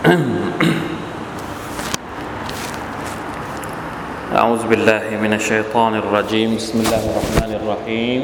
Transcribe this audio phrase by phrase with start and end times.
[4.40, 6.56] أعوذ بالله من الشيطان الرجيم.
[6.56, 8.22] بسم الله الرحمن الرحيم.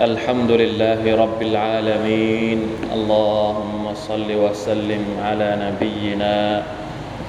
[0.00, 2.88] الحمد لله رب العالمين.
[2.88, 6.62] اللهم صل وسلم على نبينا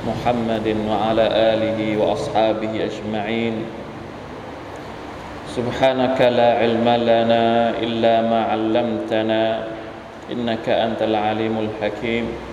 [0.07, 3.55] محمد وعلى آله وأصحابه أجمعين.
[5.51, 9.67] سبحانك لا علم لنا إلا ما علمتنا
[10.31, 12.52] إنك أنت العليم الحكيم.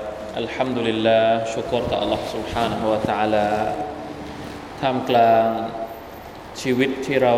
[0.42, 3.48] الحمد لله ชุกรต่อ Allah سبحانه และ تعالى
[4.80, 5.46] ท่ามกลาง
[6.60, 7.34] ชีวิตที่เรา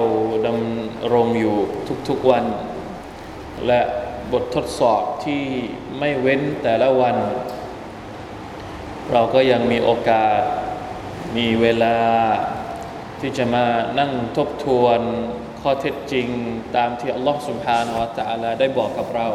[0.46, 1.56] ดำรงอยู่
[2.08, 2.44] ทุกๆวัน
[3.66, 3.80] และ
[4.32, 5.42] บททดสอบที่
[5.98, 7.16] ไม่เว้นแต่ละวัน
[9.12, 10.40] เราก็ยังมีโอกาส
[11.36, 11.98] มีเวลา
[13.20, 13.66] ที่จะมา
[13.98, 15.00] นั่งทบทวน
[15.60, 16.28] ข้อเท็จจริง
[16.76, 19.28] ตามที่อัลลอฮฺสุบฮานาวะตะอาลาได้บอกกับเรา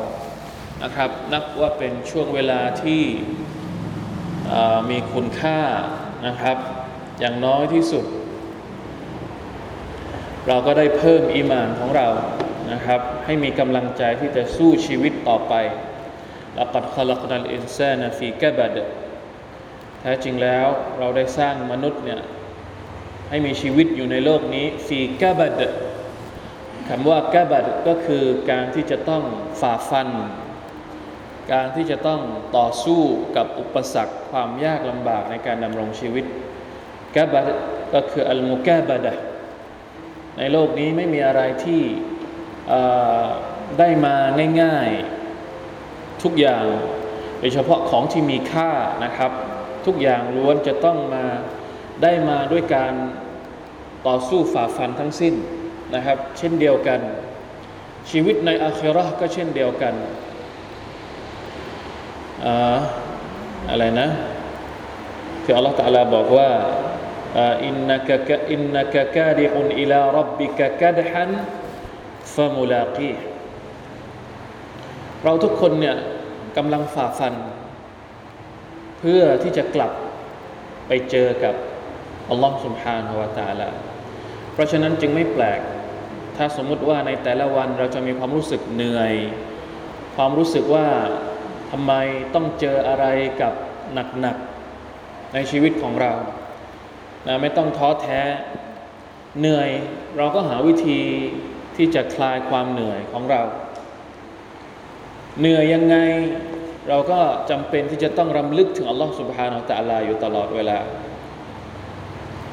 [0.84, 3.02] นะครับ นับว่าเป็นช่วงเวลาที่
[4.91, 5.61] มีคุณค่า
[6.27, 6.57] นะครับ
[7.21, 8.05] อย่างน้อยที่สุด
[10.49, 12.09] เราก็ได้เพิ่มอีมานของเรา
[12.73, 15.55] นะครับ ให้มีกำลังใจที่จะสู้ชีวิตต่อไป
[16.59, 18.77] ละกัดขลักนัลอินซานฟีกบัด
[20.01, 20.67] แท้จริงแล้ว
[20.99, 22.21] เราได้สร้างมนุษย์เนี่ย
[23.29, 25.61] ให้มีชีวิตอยู่ในโลกนี้ฟีกบัด
[26.89, 29.23] คำว่ากบัดก็คือการที่จะต้อง
[29.61, 30.09] ฝ่าฟัน
[31.53, 32.21] การที่จะต้อง
[32.57, 33.03] ต่อสู้
[33.37, 36.25] กับอุปสรรคความยากลำบากในการดำรงชีวิต
[37.15, 37.41] กบั
[37.95, 39.07] ก็คืออัลมุกาบัด
[40.39, 41.83] ในโลกนี้ไม่มีอะไรที่
[43.79, 44.17] ได้มา
[44.63, 46.65] ง่ายๆทุกอย่าง
[47.39, 48.71] โดยเฉพาะของที่มีค่า
[49.05, 49.33] นะครับ
[49.87, 51.25] ทุกอย่างล้วนจะต้องมา
[52.03, 52.93] ได้มาด้วยการ
[54.07, 55.35] ต่อสู้ฝ่าฟันทั้งสิ้น
[55.95, 57.01] นะครับ เช่นเดียวกัน
[58.11, 59.95] ชีวิตในอาครอก็เช่นเดียวกัน
[63.71, 64.09] อะไรนะ
[65.43, 66.51] ที่อัลลอฮฺตะลาบอกว่า
[67.67, 71.33] อินนักกอินนักกาดิอุนอิลารับบิกกัดฮัน
[72.35, 73.13] ฟะมุลากี
[75.25, 75.97] เราทุกคนเนี่ย
[76.57, 77.35] กำลังฝ่าฟัน
[78.99, 79.93] เพื่อที่จะกลับ
[80.89, 81.55] ไปเจอกับ
[82.31, 83.69] อัลลอฮฺสุบฮานาวะตาลา
[84.53, 85.61] เพราะฉะนั้นจึงไม่แปลก
[86.37, 89.13] ถ้าสมมุติว่าในแต่ละวันเราจะมีความรู้สึกเหนื่อย
[90.17, 90.87] ความรู้สึกว่า
[91.71, 91.93] ทำไม
[92.35, 93.07] ต้องเจออะไร
[93.41, 93.53] กับ
[94.21, 96.13] หนักๆในชีวิตของเรา
[97.27, 98.21] นะไม่ต้องท้อแท้
[99.39, 99.71] เหนื่อย
[100.17, 101.01] เราก็หาวิธี
[101.77, 103.43] ที่จะคลายความเหนื่อยของเรา
[105.41, 105.97] เหนื่อยยังไง
[106.89, 107.21] เราก็
[107.51, 110.79] จำเป็นที่จะต้องรำลึกถึงอัลลอฮฺสุบฮานาอัลลอฮฺอยู่ตลอดเวลา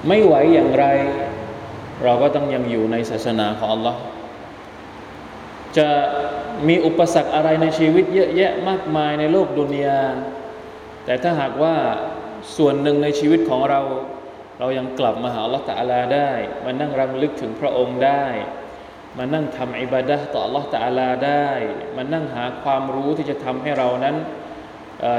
[0.08, 0.86] ไม่ไหวอย่างไร
[2.04, 4.00] เราก็ต้องยังอยู่ในศาสนาของอัลลอฮ์
[5.78, 5.90] จะ
[6.68, 10.02] มีอุปสรรคอะไรในชีวิตเยอะแยะมากมายในโลกดุนยา
[11.06, 11.76] แต่ถ้าหากว่า
[12.58, 13.82] ส่วนหนึ่งในชีวิตของเรา
[14.60, 16.32] เรายังกลับมาหาอัลลอฮฺตาลาได้
[16.66, 18.26] มานั่งรำลึกถึงพระองค์ได้
[19.18, 21.50] มานั่งทำอิบาดะต่ออัลลอฮฺตาลาได้
[21.98, 24.16] มานั่งหาความรู้ที่จะทำให้เรานั้น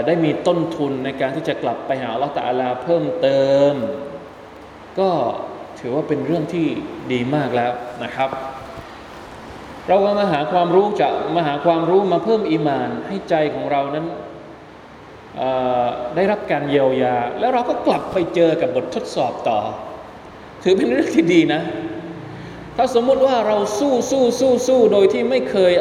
[0.06, 3.74] ได้มีต้นทุนในการที่จะกลับไปหาอัลลอฮฺตาลาเพิ่มเติม
[5.00, 5.10] ก็
[5.80, 6.66] ถือว่าเป็นเรื่องที่
[7.12, 7.72] ดีมากแล้ว
[8.04, 8.30] นะครับ
[9.88, 14.06] เราก็มาหาความรู้จะมาหาความรู้มาเพิ่มอีมาน ให้ใจของเรานั้น
[16.16, 19.58] ได้รับการเยียวยา แล้วเราก็กลับไปเจอกับบททดสอบต่อ
[20.62, 21.60] ถือเป็นเรื่องที่ดีนะ
[22.76, 25.72] ถ้าสมมุติว่าเราสู้สู้สู้สู้โดยที่ไม่เคย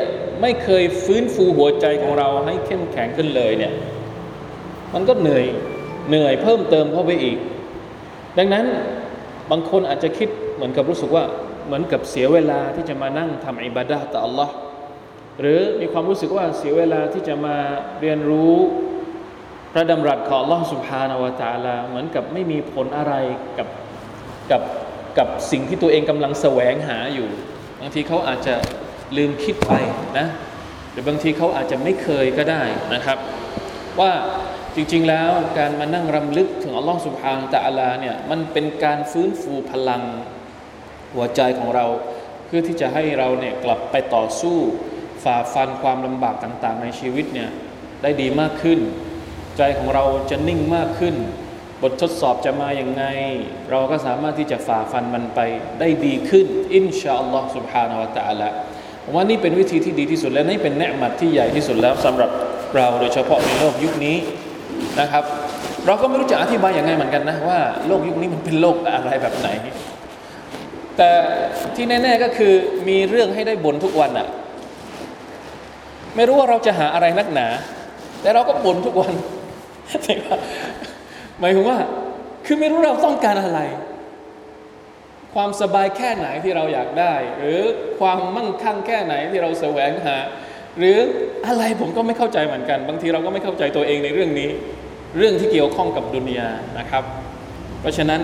[0.41, 3.73] ไม่เคยฟื้นฟูหัวใจของเราให้เข้มแข็งขึ้นเลยเนี่ย
[4.93, 5.45] มันก็เหนื่อย
[6.09, 7.37] เหนื่อยเพิ่มเติมเข้าไปอีก
[8.37, 8.65] ดังนั้น
[9.51, 11.23] บางคนอาจจะคิดเหมือนกับรู้สึกว่า
[11.66, 14.48] เหมือนกับเสียเวลาที่จะมานั่งทำอิบาดะต่อ Allah
[15.40, 17.56] หรือมีความรู้สึกว่าเสียเวลาที่จะมา
[18.00, 18.56] เรียนรู้
[19.72, 23.14] พระดำรัสของ Allah سبحانه และ تعالى เหมือนกับไม่มีผลอะไร
[23.58, 23.68] กับ
[24.50, 24.62] กับ
[25.18, 27.28] กับสิ่งที่ตัวเองกำลังแสวงหาอยู่
[27.80, 28.54] บางทีเขาอาจจะ
[29.16, 29.72] ลืมคิดไป
[30.18, 30.26] นะ
[30.92, 32.62] หรือบางทีเขาอาจจะไม่เคยก็ได้
[32.94, 33.18] นะครับ
[34.00, 34.12] ว่า
[34.74, 40.02] จริงๆ แล้วการมานั่งรำลึกถึงอัลลอฮ์สุบฮานตะอัลาเนี่ยมันเป็นการฟื้นฟูพลัง
[41.14, 41.86] หัวใจของเรา
[42.46, 44.58] เพื่อที่จะให้เราเนี่ยกลับไปต่อสู้
[45.24, 47.50] ฝ่าฟันความลำบากต่างๆ ในชีวิตเนี่ย
[48.02, 48.78] ได้ดีมากขึ้น
[49.56, 51.14] ใจของเราจะนิ่งมากขึ้น
[51.82, 53.04] บททดสอบจะมาอย่างไง
[53.70, 55.40] เราก็สามารถที่จะฝ่าฟันมันไป
[55.80, 58.48] ได้ดีขึ้น อินชาอัลลอฮ์ سبحانه และ تعالى
[59.04, 62.30] ผมว่านี่เป็นวิธีที่ดีที่สุดและนี่เป็นเนืหมัดที่ใหญ่ที่สุดแล้วสำหรับ
[62.76, 64.16] เราโดยเฉพาะในโลกยุคนี้
[65.00, 65.24] นะครับ
[65.86, 69.48] เราก็ไม่รู้จะอธิบายยังไงเหมือนกันนะว่าโลกยุคนี้มันเป็นโลกอะไรแบบไหน
[70.97, 71.11] แต่
[71.75, 72.53] ที่แน่ ๆก็คือ
[72.87, 74.27] มีเรื่องให้ได้บ่นทุกวันอะ
[76.15, 77.47] ไม่รู้ว่าเราจะหาอะไรนักหนา
[78.21, 79.13] แต่เราก็บ่นทุกวัน
[81.39, 81.77] หมายถึงว่า
[82.45, 83.59] คือไม่รู้เราต้องการอะไร
[85.33, 87.59] ความสบายแค่ไหนที่เราอยากได้ หรือ
[87.99, 90.17] ความมั่งคั่งแค่ไหนที่เราแสวงหา
[90.79, 90.97] หรือ
[91.47, 94.49] อะไรผมก็ไม่เข้าใจเหมือนกัน บางทีเราก็ไม่เข้าใจตัวเองในเรื่องนี้
[95.17, 96.49] เรื่องที่เกี่ยวข้องกับดุนยา
[96.79, 97.03] นะครับ
[97.81, 98.21] เพราะฉะนั้น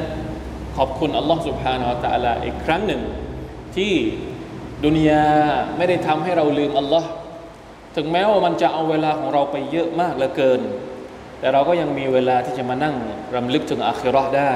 [0.78, 3.02] ขอบคุณอัลลอฮ์สุบฮานาอัลตะลาอีกครั้งหนึ่ง
[3.76, 3.94] ที่
[4.86, 5.26] ดุนยา
[5.78, 7.10] ไม่ได้ทำให้เราลืมอัลลอฮ์
[7.96, 10.62] ถึงแม้ว่ามันจะเอาเวลาของเราไปเยอะมากเหลือเกิน
[11.40, 12.96] แต่เราก็ยังมีเวลาที่จะมานั่ง
[13.36, 14.54] รำลึกถึงอาคิรอได้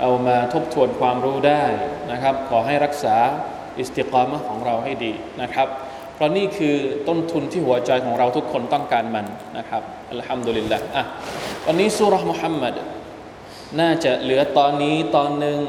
[0.00, 1.64] เรามาทบทวนความรู้ได้
[2.12, 3.16] นะครับ ขอให้รักษา
[3.78, 5.12] อิสติกามะของเราให้ดี
[5.42, 5.68] นะครับ
[6.14, 6.76] เพราะนี่คือ
[7.08, 9.26] ต้นทุนที่หัวใจของเราทุกคนต้องการมัน
[9.58, 11.02] นะครับอัลฮัมดุลิลละอะ
[11.66, 12.74] วันนี้สุรษมุฮัมมัด
[13.80, 15.60] น่าจะเหลือตอนนี้ตอนหนึ่ง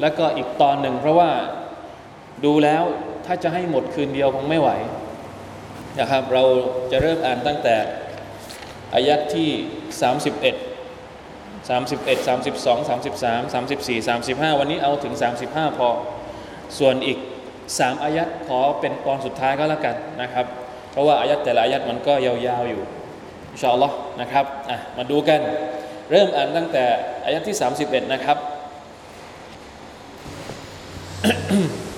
[0.00, 1.30] แล้วก็อีกตอนหนึ่ง เพราะว่า
[2.44, 2.82] ดูแล้ว
[3.26, 4.70] ถ้าจะให้หมดคืนเดียวคงไม่ไหว
[6.00, 6.44] นะครับ เรา
[6.90, 7.76] จะเริ่มอ่านตั้งแต่
[8.94, 9.48] อายัดที่
[10.00, 14.08] 31 31 32 33 34
[14.54, 15.14] 35 วันนี้เอาถึง
[15.46, 15.88] 35 พอ
[16.78, 17.18] ส่วนอีก
[17.60, 20.46] 3 อายัดขอเป็นตอนสุดท้ายก็แล้วกันนะครับ
[20.90, 22.82] เพราะว่าอายัดแต่ละอายัดมันก็ยาวๆอยู่
[23.52, 25.40] อินชาอัลลอฮ์นะครับอะมาดูกัน
[26.10, 26.84] เริ่มอ่านตั้งแต่
[27.25, 28.37] อายัดที่ 31 นะครับ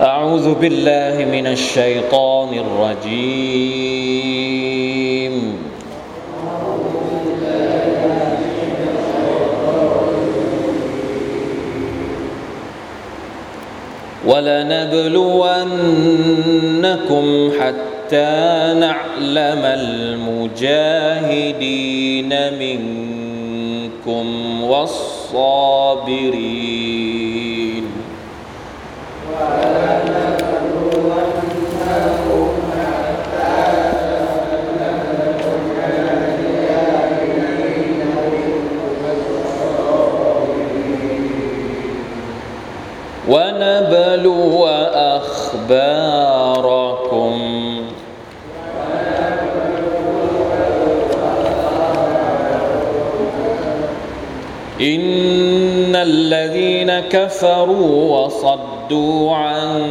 [0.00, 3.90] أعوذ بالله من الشيطان الرجيم
[16.20, 19.65] ولنبلونكم حتى نعلم
[20.45, 21.13] المجاهدين
[22.59, 24.27] منكم
[24.63, 25.75] والصابرين.
[43.29, 46.84] ونبلو أخباركم
[54.81, 59.83] إن الذين كفروا وصدوا عن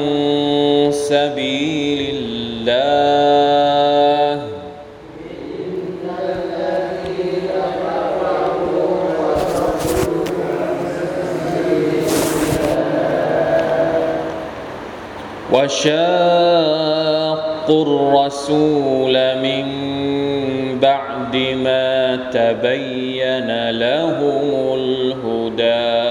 [0.93, 3.25] سبيل الله
[16.85, 19.65] وشاقوا الرسول من
[20.81, 26.04] بعد ما تبين لهم الهدى.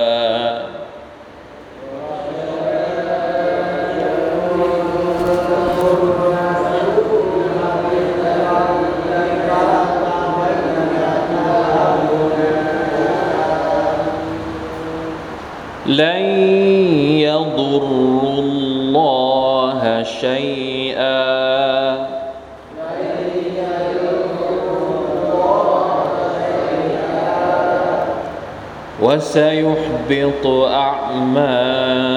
[29.13, 32.13] وسيحبط أعمالهم.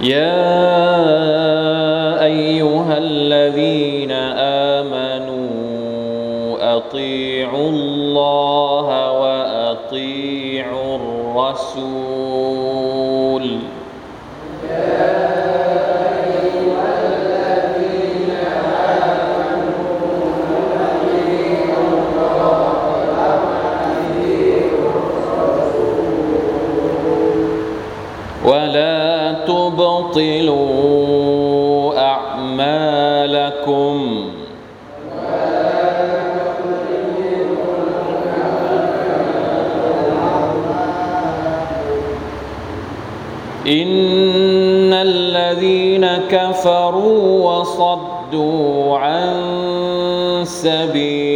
[0.00, 0.60] يا
[2.24, 4.12] أيها الذين
[4.80, 5.48] آمنوا
[6.76, 12.10] أطيعوا الله وأطيعوا الرسول.
[30.10, 33.96] تبطلوا أعمالكم
[43.66, 49.30] إن الذين كفروا وصدوا عن
[50.44, 51.29] سبيل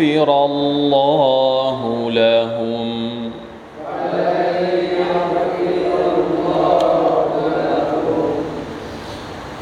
[0.00, 3.30] يغفر الله لهم.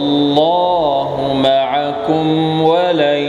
[0.00, 2.26] والله معكم
[2.62, 3.20] ولن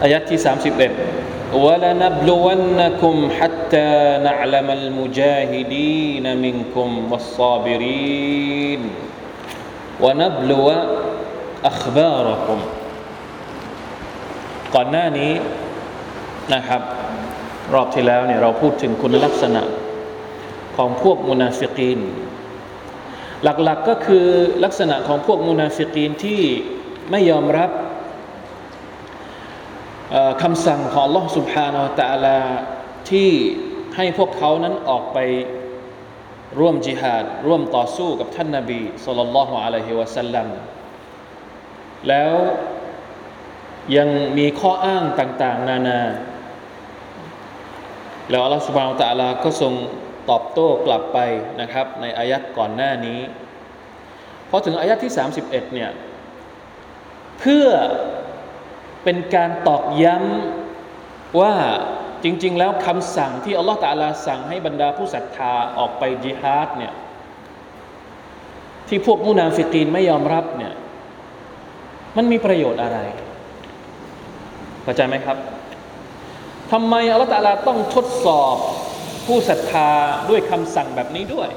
[0.03, 0.89] آيات 31
[1.53, 3.48] ولنبلونكم حتى
[4.28, 8.80] نعلم المجاهدين منكم والصابرين
[10.00, 10.66] ونبلو
[11.64, 12.58] أخباركم
[14.74, 15.32] ก่อนหน้านี้
[16.54, 16.82] นะครับ
[17.74, 19.62] รอบที่แล้วเนี่ยเราพูดถึงคุณลักษณะ
[20.76, 22.00] ของพวกมุนาฟิกีน
[23.44, 24.26] หลักๆกก็คือ
[24.64, 26.40] ลักษณะของพวกมุนาฟิกีนที่
[27.10, 27.70] ไม่ยอมรับ
[30.42, 32.38] คำสั่งของ Allah سبحانه และ تعالى
[33.09, 33.29] ที่
[33.95, 35.17] ให้พวกเขานั้นออกไป
[36.59, 40.47] ร่วมจิฮาดร่วมต่อสู้กับท่านนาบีสุลต่านละฮ์อะลัยฮิวะสัลลัม
[42.07, 42.35] แล้ว
[43.97, 45.99] ยังมีข้ออ้างต่าง ๆ นานา
[48.29, 49.73] แล้วอัลลอฮฺสุบานตะลาก็ทรง
[50.29, 51.19] ตอบโต้กลับไป
[51.61, 53.19] นะครับ ในอายัดก่อนหน้านี้
[54.49, 55.13] พอถึงอายัดที่
[55.43, 55.91] 31เนี่ย
[57.39, 57.67] เพื่อ
[59.03, 61.55] เป็นการตอกย้ำว่า
[62.23, 66.93] จริง ๆ แล้วคำสั่งที่อัลลอฮฺตะลาสั่งให้บรรดาผู้ศรัทธาออกไปจิฮาดเนี่ย
[68.87, 70.73] ที่พวกมุนาฟิกีนไม่ยอมรับเนี่ย
[72.17, 72.99] มันมีประโยชน์อะไร
[74.83, 75.37] เข้าใจไหมครับ
[76.71, 78.55] ทำไมอัลลอฮฺตาลาต้องทดสอบ
[79.25, 79.89] ผู้ศรัทธา
[80.29, 81.49] ด้วยคำสั่งแบบนี้ด้วย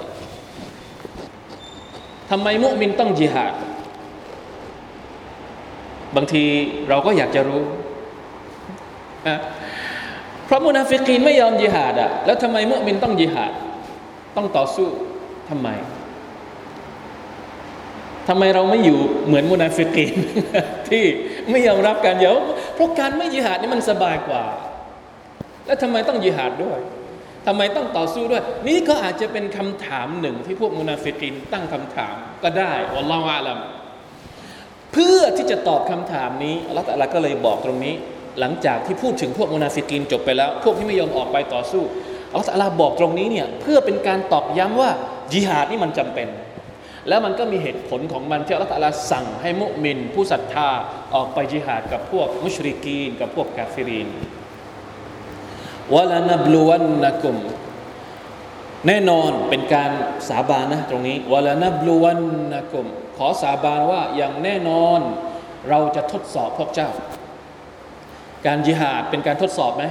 [2.31, 3.54] ทำไมมุมินต้องจิฮาด
[6.16, 6.45] บางที
[6.88, 7.62] เราก็อยากจะรู้
[9.25, 9.28] เพ
[10.52, 13.52] ราะมุนาฟิกีนไม่ยอมจิฮาดอะแล้วทำไมมุมินต้องจิฮาด
[14.37, 14.88] ต้องต่อสู้
[15.50, 15.68] ทำไม
[18.28, 20.12] ทำไมเราไม่อยู่เหมือนมุนาฟิกีน
[20.88, 21.04] ที่
[21.50, 22.38] ไม่ยอมรับการเยอะ
[22.75, 24.44] เพราะการไม่ยิหาดนี่มันสบายกว่า
[25.66, 26.78] แล้วทำไมต้องยิหาดด้วย
[27.47, 33.59] ทำไมต้องต่อสู้ด้วย นี่ก็อาจจะเป็นคำถามหนึ่งที่พวกมุนาฟิกินตั้งคำถามก็ได้الله أعلم
[34.92, 37.94] เพื่อที่จะตอบคำถามนี้อัลลอฮฺก็เลยบอกตรงนี้
[38.41, 41.83] หลังจากที่พูดถึงพวกมุนาฟิกินจบไปแล้ว พวกที่ไม่ยอมออกไปต่อสู้
[42.33, 44.91] อัลลอฮฺบอกตรงนี้เนี่ยเพื่อเป็นการตอกย้ำว่า
[45.33, 46.29] จิหาดนี่มันจำเป็น
[47.09, 50.69] แล้วมันก็มีเหตุผลของมันที่อัลลอฮฺสั่งให้มุมิน ผู้ศรัทธา
[51.15, 54.09] ออกไปจิหาดกับพวกมุชริกีน กับพวกกาฟิริน
[55.95, 57.37] ولنبلونكم
[58.87, 59.91] แน่นอนเป็นการ
[60.29, 62.23] สาบานนะตรงนี้วะลานบลวัน
[62.53, 62.87] นักุม
[63.17, 65.01] ขอสาบานว่าอย่างแน่นอน
[65.69, 66.91] เราจะทดสอบพวกเจ้า
[68.47, 69.85] การจิหาดเป็นการทดสอบไหม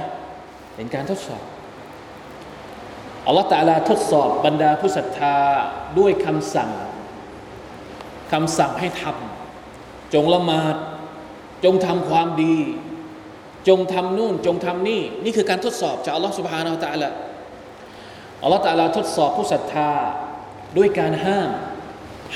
[0.76, 1.42] เป็นการทดสอบ
[3.26, 5.36] อัลลอฮฺตาลาทดสอบบรรดาผู้ศรัทธา
[5.98, 6.70] ด้วยคำสั่ง
[8.32, 10.76] คำสั่งให้ทำจงละหมาด
[11.64, 12.56] จงทำความดี
[13.68, 17.10] จงทำนู่นจงทำนี่ นี่คือการทดสอบจากอัลลอฮฺสุบฮานาอัลตะละ
[18.42, 19.90] อัลลอฮฺตะลาทดสอบผู้ศรัทธา
[20.76, 21.50] ด้วยการห้าม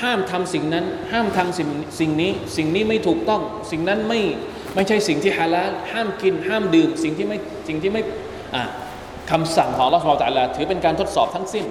[0.01, 1.69] ห้ามทำสิ่งนั้น ห้ามทำสิ่ง
[1.99, 4.21] สิ่งนี้ สิ่งนี้ไม่ถูกต้อง สิ่งนั้นไม่
[4.75, 8.03] ไม่ใช่สิ่งที่ฮาลาลห้ามกิน ห้ามดื่ม สิ่งที่ไม่สิ่งที่ไม่
[9.31, 11.65] คำสั่งของอัลลอฮฺตะลาถือเป็นการทดสอบทั้งสิ้น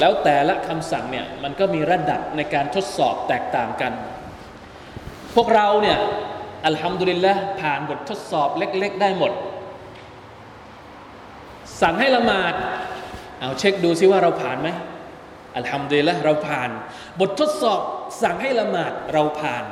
[0.00, 3.92] แล้วแต่ละคำสั่งเนี่ยมันก็มีระดับในการทดสอบแตกต่างกัน
[5.34, 5.98] พวกเราเนี่ย
[6.66, 9.32] อัลฮัมดุลิลละผ่านบททดสอบเล็ก ๆ ได้หมด
[11.82, 12.54] สั่งให้ละหมาด
[13.38, 14.68] เอาเช็คดูซิว่าเราผ่านไหม
[15.56, 16.70] อัลฮัมดุลิลละเราผ่าน
[17.20, 17.80] บททดสอบ
[18.22, 19.64] สั่งให้ละหมาดเราผ่าน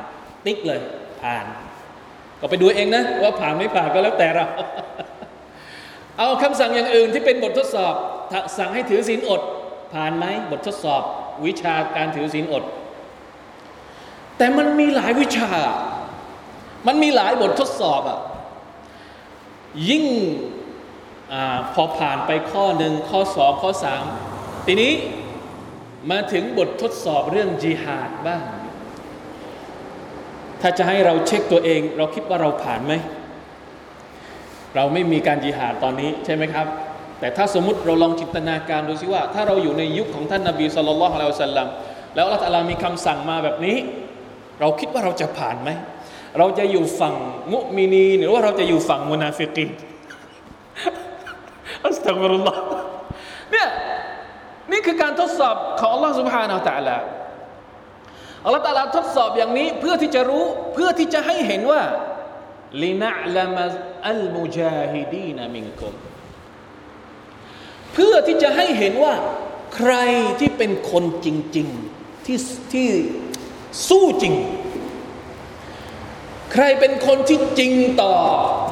[0.44, 0.80] ติ๊กเลย
[1.22, 1.44] ผ่าน
[2.40, 4.46] ก็ไปดูเองนะ ว่าผ่านไม่ผ่านก็แล้วแต่เรา
[6.18, 7.94] เอาคำสั่งอย่างอื่นที่เป็นบททดสอบ
[8.58, 9.40] สั่งให้ถือศีลอด
[9.94, 11.02] ผ่านไหมบททดสอบ
[11.46, 12.64] วิชาการถือศีลอด
[14.36, 15.50] แต่มันมีหลายวิชา
[16.86, 18.18] มันมีหลายบททดสอบอะ
[19.90, 20.04] ยิ่ง
[21.32, 21.34] อ
[21.74, 24.02] พอผ่านไปข้อหนึ่งข้อสองข้อสาม
[24.66, 24.92] ทีนี้
[26.10, 28.42] มาถึงบททดสอบเรื่องจิฮาดบ้าง
[30.61, 32.93] ถ้าจะให้เราเช็คตัวเอง เราคิดว่าเราผ่านไหม
[34.75, 36.67] เราไม่มีการจิฮาดตอนนี้ใช่ไหมครับ
[37.19, 41.67] แต่ถ้าสมมติเราลองจินตนาการดูสิว่า ถ้าเราอยู่ในยุคของท่านนาบีสุลต่านละฮ์อะลัยฮิสัลลัม
[42.15, 43.77] แล้วอัลลอฮฺมีคำสั่งมาแบบนี้
[44.59, 45.69] เราคิดว่าเราจะผ่านไหม
[46.37, 47.15] เราจะอยู่ฝั่ง
[47.53, 49.69] มุมินีหรือว่าเราจะอยู่ฝั่งมุนาฟิกีน
[51.85, 52.61] อัสตัฆฟิรุลลอฮ์
[53.51, 53.67] เนี่ย
[54.71, 56.97] นี่คือการทดสอบของอัลลอฮ์ سبحانه และ تعالى
[58.46, 61.82] อัลลอฮ์ตาลาทดสอบอย่างนี้เพื่อที่จะรู้เพื่อที่จะให้เห็นว่า
[62.82, 63.58] ลินะลาม
[64.08, 65.94] อัลมุจาฮิดีนมิงกุม
[67.92, 69.14] เพื่อที่จะให้เห็นว่า
[69.76, 69.94] ใคร
[70.40, 72.38] ที่เป็นคนจริง ๆ ที่
[72.72, 72.88] ที่
[73.88, 74.34] สู้จริง
[76.52, 77.72] ใครเป็นคนที่จริง
[78.02, 78.12] ต่อ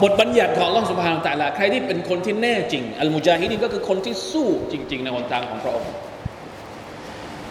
[0.02, 5.92] บทบัญญัติของล่องสุภาพต่างๆใครที่เป็นคนที่แน่จริง อัลมุจาฮิดีนก็คือคนที่สู้จริง ๆ ในหนทางของพระองค์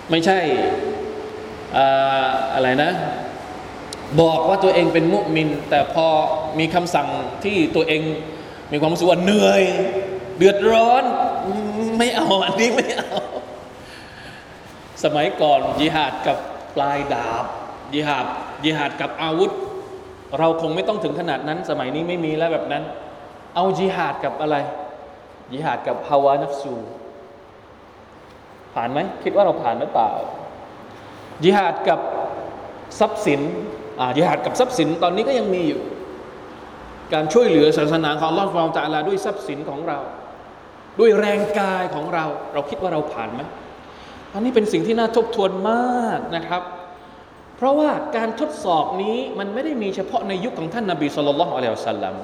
[0.10, 0.40] ไม่ใช่
[2.54, 2.92] อะไรนะ
[4.22, 6.08] บอกว่าตัวเองเป็นมุมิน แต่พอ
[6.60, 7.08] มีคำสั่ง
[7.44, 8.02] ที่ตัวเอง
[8.72, 9.64] มีความรู้สึกว่าเหนื่อย
[10.38, 11.04] เดือดร้อน
[11.98, 13.18] ไม่เอาอันนี้ไม่เอา
[15.04, 16.38] สมัยก่อนยิหาดกับ
[16.76, 17.46] ปลายดาบ
[17.94, 18.26] ยิหาด
[18.64, 19.52] ยิหาดกับอาวุธ
[20.40, 22.84] เราคงไม่ต้องถึงขนาดนั้น สมัยนี้ไม่มีแล้วแบบนั้น
[23.56, 24.56] เอาจิหาดกับอะไร
[25.52, 26.74] จิหาดกับฮาวานัฟซู
[28.74, 30.12] ผ่านไหมคิดว่าเราผ่านหรือเปล่า
[31.44, 32.00] จิหาดกับ
[33.00, 33.42] ทรัพย์สิน
[34.00, 35.82] อ่าจิหาดกับทรัพย์สินตอนนี้ก็ยังมีอยู่
[37.14, 40.00] การช่วยเหลือศาสนาของลอฟองตาลาด้วยทรัพย์สินของเรา
[41.00, 43.42] ด้วยแรงกายของเรา เราคิดว่าเราผ่านไหม
[44.34, 46.62] อันนี้เป็นสิ่งที่น่าทบทวนมากนะครับ
[47.58, 52.16] เพราะว่าการทดสอบนี้มันไม่ได้มีเฉพาะในยุคของท่านนาบีสุลต่านอัลลอฮฺสัลลัม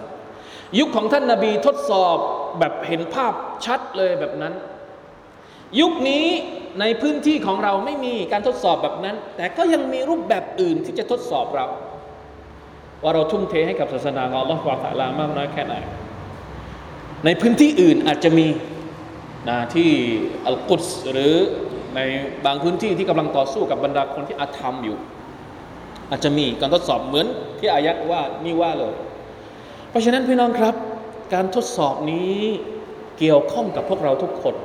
[0.79, 2.17] ยุคของท่านนาบีทดสอบ
[2.59, 3.33] แบบเห็นภาพ
[3.65, 4.53] ชัดเลยแบบนั้น
[5.79, 6.27] ยุคนี้
[6.79, 11.65] ในพื้นที่ของเราไม่มีการทดสอบแบบนั้น แต่ก็ยังมีรูปแบบอื่นที่จะทดสอบเรา
[13.03, 15.75] ว่าเราทุ่มเทให้กับศาสนาของอัลลอฮฺวาตะลามากน้อยแค่ไหน
[17.25, 18.47] ในพื้นที่อื่นอาจจะมี
[19.49, 19.89] นะที่
[20.47, 21.35] อัลกุสหรือ
[21.95, 21.99] ใน
[22.45, 24.97] บางพื้นที่ที่กำลังต่อสู้กับบรรดาคนที่อาธรรมอยู่
[26.09, 27.27] อาจจะมีการทดสอบเหมือน
[27.59, 28.93] ที่อายัดว่านี่ว่าเลย
[29.89, 30.75] เพราะฉะนั้นพี่น้องครับ
[31.33, 32.39] การทดสอบนี้
[33.19, 34.55] เกี่ยวข้องกับพวกเราทุกคน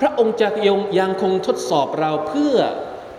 [0.00, 2.56] พระองค์จะยงยังคงทดสอบเราเพื่อ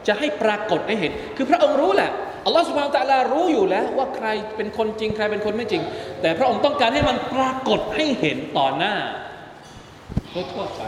[0.07, 2.11] จะให้ปรากฏให้เห็น คือพระองค์รู้แหละ
[2.45, 5.83] อัลลอฮฺสุบฮานตะลารู้อยู่แล้วว่าใครเป็นคนจริงใครเป็นคนไม่จริง
[6.21, 8.95] แต่พระองค์ต้องการให้มันปรากฏให้เห็นต่อหน้า
[10.33, 10.81] ทั่วไป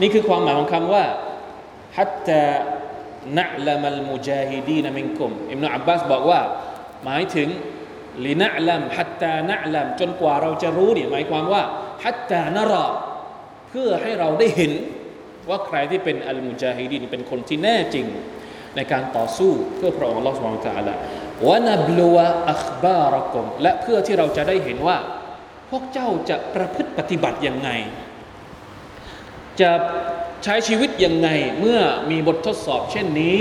[0.00, 1.04] นี่คือความหมายของคำว่า
[1.96, 2.44] ฮัตตา
[3.38, 6.40] นะลามัลมุจาฮิดีนมิงกุมอิมนุอับบาสบอกว่า
[7.04, 7.48] หมายถึง
[8.26, 11.62] ลินะลัมฮัตตานะลัมจนกว่าเราจะรู้เนี่ยหมายความว่า
[12.04, 12.86] ฮัตตานรอ
[13.76, 14.72] พื่อให้เราได้เห็น
[15.48, 18.06] ว่าใครที่เป็นอัลมุจาฮิดีนเป็นคนที่แน่จริง
[18.76, 20.94] ในการต่อสู้เพื่อพระองค์ลอสวางตาละ
[21.46, 22.16] วะนับลัว
[22.50, 24.98] อัคบารกมและเพื่อที่เราจะได้เห็นว่า
[25.70, 27.70] พวกเจ้าจะประพฤติปฏิบัติอย่างไง
[29.60, 29.70] จะ
[30.44, 31.28] ใช้ชีวิตยังไง
[31.60, 33.40] เมื่อมีบททดสอบเช่นนี้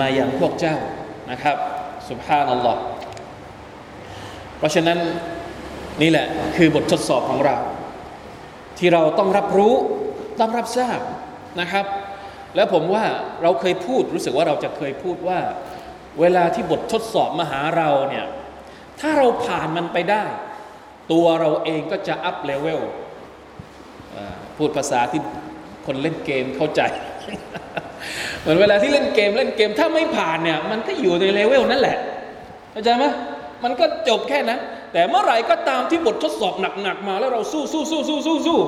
[0.00, 0.76] มาอย่างพวกเจ้า
[1.30, 1.56] นะครับ
[2.08, 2.80] สุภานัลลอฮ์
[4.58, 4.98] เพราะฉะนั้น
[6.02, 6.26] นี่แหละ
[6.56, 7.58] คือบททดสอบของเรา
[8.78, 9.74] ที่เราต้องรับรู้
[10.40, 11.00] ต้องรับทราบ
[11.60, 11.86] นะครับ
[12.56, 13.04] แล้วผมว่า
[13.42, 15.38] เราเคยพูดรู้สึกว่าเราจะเคยพูดว่า
[16.20, 18.26] เวลาที่บททดสอบมาหาเราเนี่ย
[19.00, 20.24] ถ้าเราผ่านมันไปได้
[21.12, 22.80] ตัวเราเองก็จะ up level
[24.56, 25.20] พูดภาษาที่
[25.86, 26.82] คนเล่นเกมเข้าใจ
[28.40, 31.98] เหมือนเวลาที่เล่นเกมเล่นเกม ถ้าไม่ผ่านเนี่ยมันก็อยู่ในเลเวลนั่นแหละ
[32.72, 33.04] เข้าใจไหม
[33.64, 34.60] มันก็จบแค่นั้น
[34.92, 38.58] แต่เมื่อไหร่ก็ตามที่บททดสอบหนักๆมา แล้วเราสู้สู้สู้สู้สู้สู้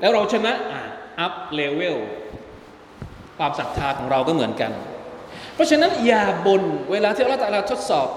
[0.00, 0.80] แล้วเราชนะอะ
[1.20, 1.98] up level
[3.38, 4.70] ความศรัทธาของเราก็เหมือนกัน
[5.54, 8.08] เพราะฉะนั้นอย่าบ่นเวลาที่อัลลอฮฺตาลาทดสอบ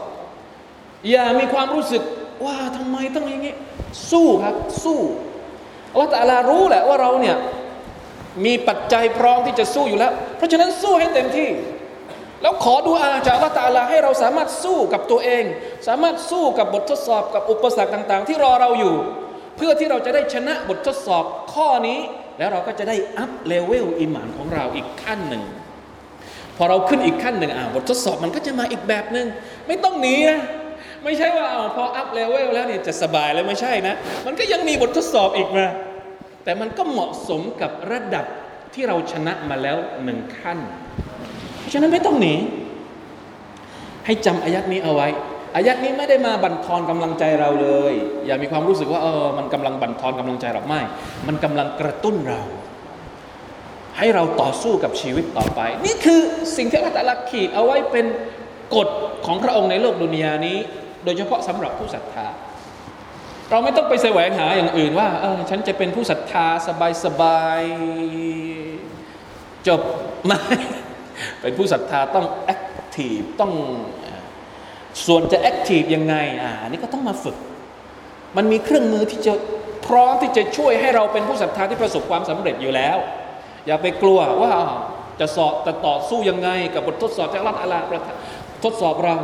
[1.10, 2.04] อย่ามีความรู้สึก
[2.46, 3.56] ว่าทำไมต้องอย่างนี้
[4.12, 5.00] สู้ครับสู้
[5.92, 7.38] อัลลอฮฺตาลารู้แหละว่าเราเนี่ย
[8.46, 11.50] มีปัจจัยพร้อมที่จะสู้อยู่แล้ว เพราะฉะนั้นสู้ให้เต็มที่
[12.44, 15.44] แล้วขอดูอาจากอัลลอฮฺตาลาให้เราสามารถสู้กับตัวเอง
[15.88, 18.96] สามารถสู้กับบททดสอบกับอุปสรรคต่าง ๆ ที่รอเราอยู่
[19.58, 22.00] เพื่อที่เราจะได้ชนะบททดสอบข้อนี้
[22.38, 25.44] แล้วเราก็จะได้ up level อิมานของเราอีกขั้นหนึ่ง
[26.58, 29.28] พอเราขึ้นอีกขั้นหนึ่งอ่าบททดสอบมันก็จะมาอีกแบบหนึ่ง
[29.68, 30.42] ไม่ต้องหนีนะ
[31.04, 35.66] ไม่ใช่ว่าพอ up level แล้วเนี่ยจะสบายแล้วไม่ใช่นะ มันก็ยังมีบททดสอบอีกมา
[36.44, 38.26] แต่มันก็เหมาะสมกับระดับ
[38.74, 40.60] ที่เราชนะมาแล้วหนึ่งขั้น
[41.74, 42.36] ฉะนั้นไม่ต้องหนี
[44.06, 45.08] ให้จำอายัดนี้เอาไว้
[45.56, 47.94] อายัดนี้ไม่ได้มาบั่นทอนกำลังใจเราเลย
[48.26, 50.82] อย่ามีความรู้สึกว่าเออมันกำลังบั่นทอนกำลังใจเราไม่
[51.28, 52.42] มันกำลังกระตุ้นเรา
[53.98, 56.22] ให้เราต่อสู้กับชีวิตต่อไป นี่คือ
[56.58, 58.06] สิ่งที่อัลตะอาลาขีดเอาไว้เป็น
[58.76, 58.88] กฎ
[59.26, 60.58] ของพระองค์ในโลกดุนยานี้
[61.04, 62.28] โดยเฉพาะสำหรับผู้ศรัทธา
[63.50, 69.82] เราไม่ต้องไปแสวงหาอย่างอื่นว่าเออฉันจะเป็นผู้ศรัทธาสบายสบายๆจบ
[70.26, 70.40] ไม่
[71.42, 72.62] เป็นผู้ศรัทธาต้องแอค
[72.96, 73.54] ทีฟต้อง
[75.06, 77.38] ส่วนจะแอคทีฟยังไงอ่านนี้ก็ต้องมาฝึก
[78.38, 79.34] มันมีเครื่องมือที่จะ
[79.88, 82.98] พร้อมที่จะช่วยให้เราเป็นผู้ศรัทธาที่ประสบความสำเร็จอยู่แล้ว
[83.68, 84.54] อย่าไปกลัวว่า
[85.20, 88.02] จะสอบจะต่อสู้ยังไง กับบททดสอบจากอัลลอฮฺอาลาประ
[88.64, 89.16] ทดสอบเรา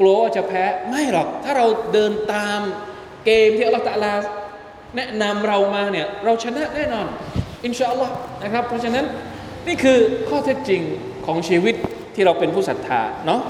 [0.00, 2.60] กลัวว่าจะแพ้ไม่หรอก ถ้าเราเดินตาม
[3.24, 4.12] เกมที่อัลลอฮฺตะลา
[4.96, 7.06] แนะนำเรามาเนี่ยเราชนะแน่นอน
[7.64, 9.04] إن شاء اللهนะครับ เพราะฉะนั้น
[9.66, 10.82] นี่คือข้อเท็จจริง
[11.26, 11.74] ของชีวิต
[12.14, 13.40] ที่เราเป็นผู้ศรัทธาเนาะ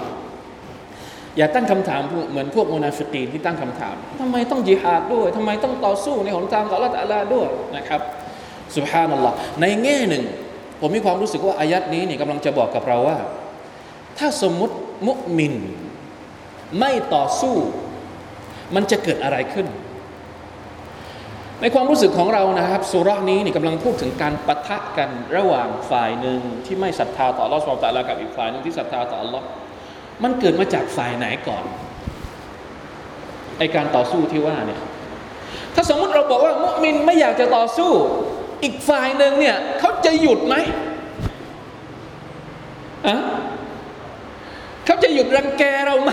[1.37, 8.01] อย่าตั้งคำถามเหมือนพวกมุนาฟิกีนที่ตั้งคำถามทำไมต้องจิฮาดด้วยทำไมต้องต่อสู้ในหนทางของอัลลอฮฺตาลาด้วยนะครับ
[8.77, 10.25] سبحان اللهในแง่หนึ่ง
[10.81, 13.19] ผมมีความรู้สึกว่าอายะฮ์นี้นี่กำลังจะบอกกับเราว่า
[14.19, 14.75] ถ้าสมมุติ
[15.09, 15.55] มุมิน
[16.79, 17.55] ไม่ต่อสู้
[18.75, 19.67] มันจะเกิดอะไรขึ้น
[21.63, 29.47] ในความรู้สึกของเรานะครับสุราะนี้นี่กำลังพูดถึงการปะทะกันระหว่างฝ่ายหนึ่งที่ไม่ศรัทธาต่อลอสุบฮาตาลากับอีกฝ่ายหนึ่งที่ศรัทธาต่ออัลลอฮ์
[30.23, 31.65] มันเกิดมาจากฝ่ายไหนก่อน
[33.59, 34.81] ไอการต่อสู้ที่ว่าเนี่ย
[35.75, 37.91] ถ้าสมมุติเราบอกว่ามุมินไม่อยากจะต่อสู้
[38.63, 40.55] อีกฝ่ายหนึ่งเนี่ยเขาจะหยุดไหม
[43.07, 43.17] อะ
[44.87, 46.13] เขาจะหยุดรังแกเราไหม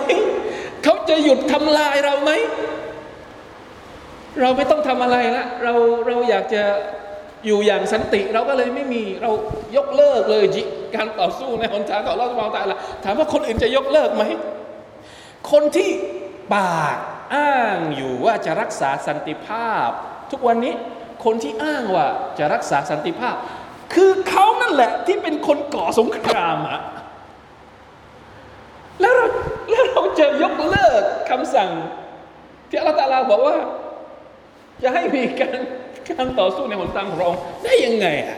[0.83, 2.31] เขาจะหยุดทำลายเราไหม
[4.42, 5.74] เราไม่ต้องทำอะไรละเรา
[6.08, 6.63] เราอยากจะ
[7.46, 9.32] อยู่อย่างสันติ เราก็เลยไม่มีเรา
[9.78, 10.62] ยกเลิกเลยจิ
[10.96, 14.24] การต่อสู้ในหนทางของเราสมองตาละถามว่าคนอื่นจะยกเลิกไหม
[15.52, 15.89] คนที่
[16.54, 16.98] ปาก
[17.36, 19.89] อ้างอยู่ว่าจะรักษาสันติภาพ
[20.32, 20.74] ทุกวันนี้
[21.26, 22.08] คนที่อ้างว่า
[22.39, 23.36] จะรักษาสันติภาพ
[23.94, 26.82] คือเขานั่นแหละที่เป็นคนก่อสงครามอะ
[29.02, 29.28] แล้วเรา
[29.72, 31.70] แล้วเราจะยกเลิกคำสั่ง
[32.70, 33.58] ที่อัลลอฮฺตะอาลาบอกว่า
[34.84, 35.60] จะให้มีการ
[36.10, 37.30] การต่อสู้ในหนทางของเรา
[37.63, 38.38] ได้ยังไงอะ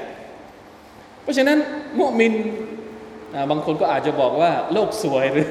[1.24, 1.58] เพราะฉะนั้น
[2.00, 2.34] มุมิน
[3.52, 5.48] บางคนก็อาจจะบอกว่าโลกสวยหรือ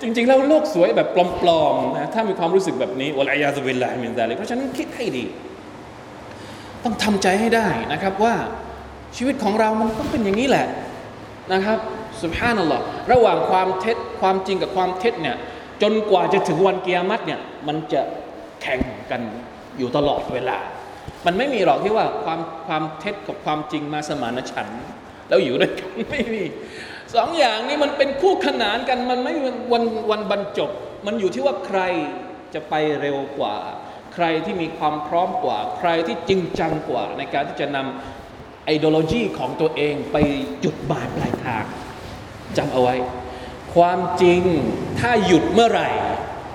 [0.00, 1.08] จริง ๆ แล้วโลกสวยแบบ
[1.42, 5.24] ปลอมๆนะถ้ามีความรู้สึกแบบนี้วะลัยยาซุบิลลาฮิมินซาลิกเพราะฉะนั้นคิดให้ดี
[6.84, 8.34] ต้องทำใจให้ได้นะครับว่า
[9.16, 10.66] ชีวิตของเรามันต้องเป็นอย่างนี้แหละ
[11.52, 11.78] นะครับ
[12.22, 15.36] สุบฮานัลลอฮ์ระหว่างความเท็จความจริงกับความเท็จเนี่ย
[15.82, 18.02] จนกว่าจะถึงวันเกิยามัตเนี่ยมันจะ
[18.62, 19.20] แข่งกัน
[19.78, 20.58] อยู่ตลอดเวลา
[21.26, 24.80] มันไม่มีหรอกที่ว่าความความเท็จกับความจริงมาสมานฉันท์
[25.28, 26.44] แล้วอยู่ด้วยกันไม่มี
[27.14, 29.34] สองอย่างนี้มันเป็นคู่ขนานกันมันไม่
[29.72, 30.70] วันวันบรรจบ
[31.06, 31.80] มันอยู่ที่ว่าใคร
[32.54, 33.56] จะไปเร็วกว่า
[34.14, 40.16] ใครที่มีความพร้อมกว่า ใครที่จริงจังกว่า ในการที่จะนำไอ d โ o โลจีของตัวเองไป
[40.64, 41.64] จุดหมายปลายทาง
[42.56, 42.94] จำเอาไว้
[43.74, 44.40] ความจริง
[45.00, 45.88] ถ้าหยุดเมื่อไหร่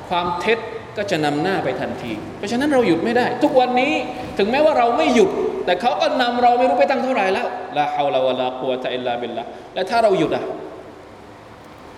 [0.09, 0.59] ความเท็จ
[0.97, 3.93] ก็จะนำหน้าไปทันที เพราะฉะนั้นเราหยุดไม่ได้ ทุกวันนี้
[4.37, 5.29] ถึงแม้ว่าเราไม่หยุด
[5.65, 10.43] แต่เขาก็นำเราไม่รู้ไปตั้งเท่าไหร่แล้วลาฮาวลาวะลากุวะตะอิลลาบิลละและถ้าเราหยุดอะ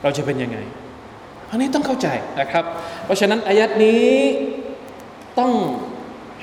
[0.03, 0.57] เราจะเป็นยังไง
[1.49, 2.07] อันนี้ต้องเข้าใจ
[2.39, 2.63] นะครับ
[3.05, 4.07] เพราะฉะนั้นอายัดนี้
[5.39, 5.51] ต้อง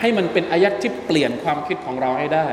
[0.00, 2.48] ให้มันเป็นอายัดที่เปลี่ยนความคิดของเราให้ได้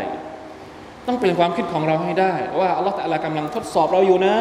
[1.08, 4.36] ต้องเปลี่ยนความคิดของเราให้ได้ ว่าอัลลอฮฺตะลากำลังทดสอบเราอยู่นะ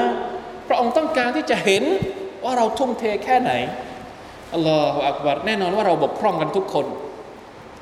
[0.68, 1.84] พระองค์ต้องการที่จะเห็น
[2.44, 3.52] ว่าเราทุ่มเทแค่ไหน
[4.54, 6.86] อัลลอฮฺอักบัรแน่นอนว่าเราบกพร่องกันทุกคน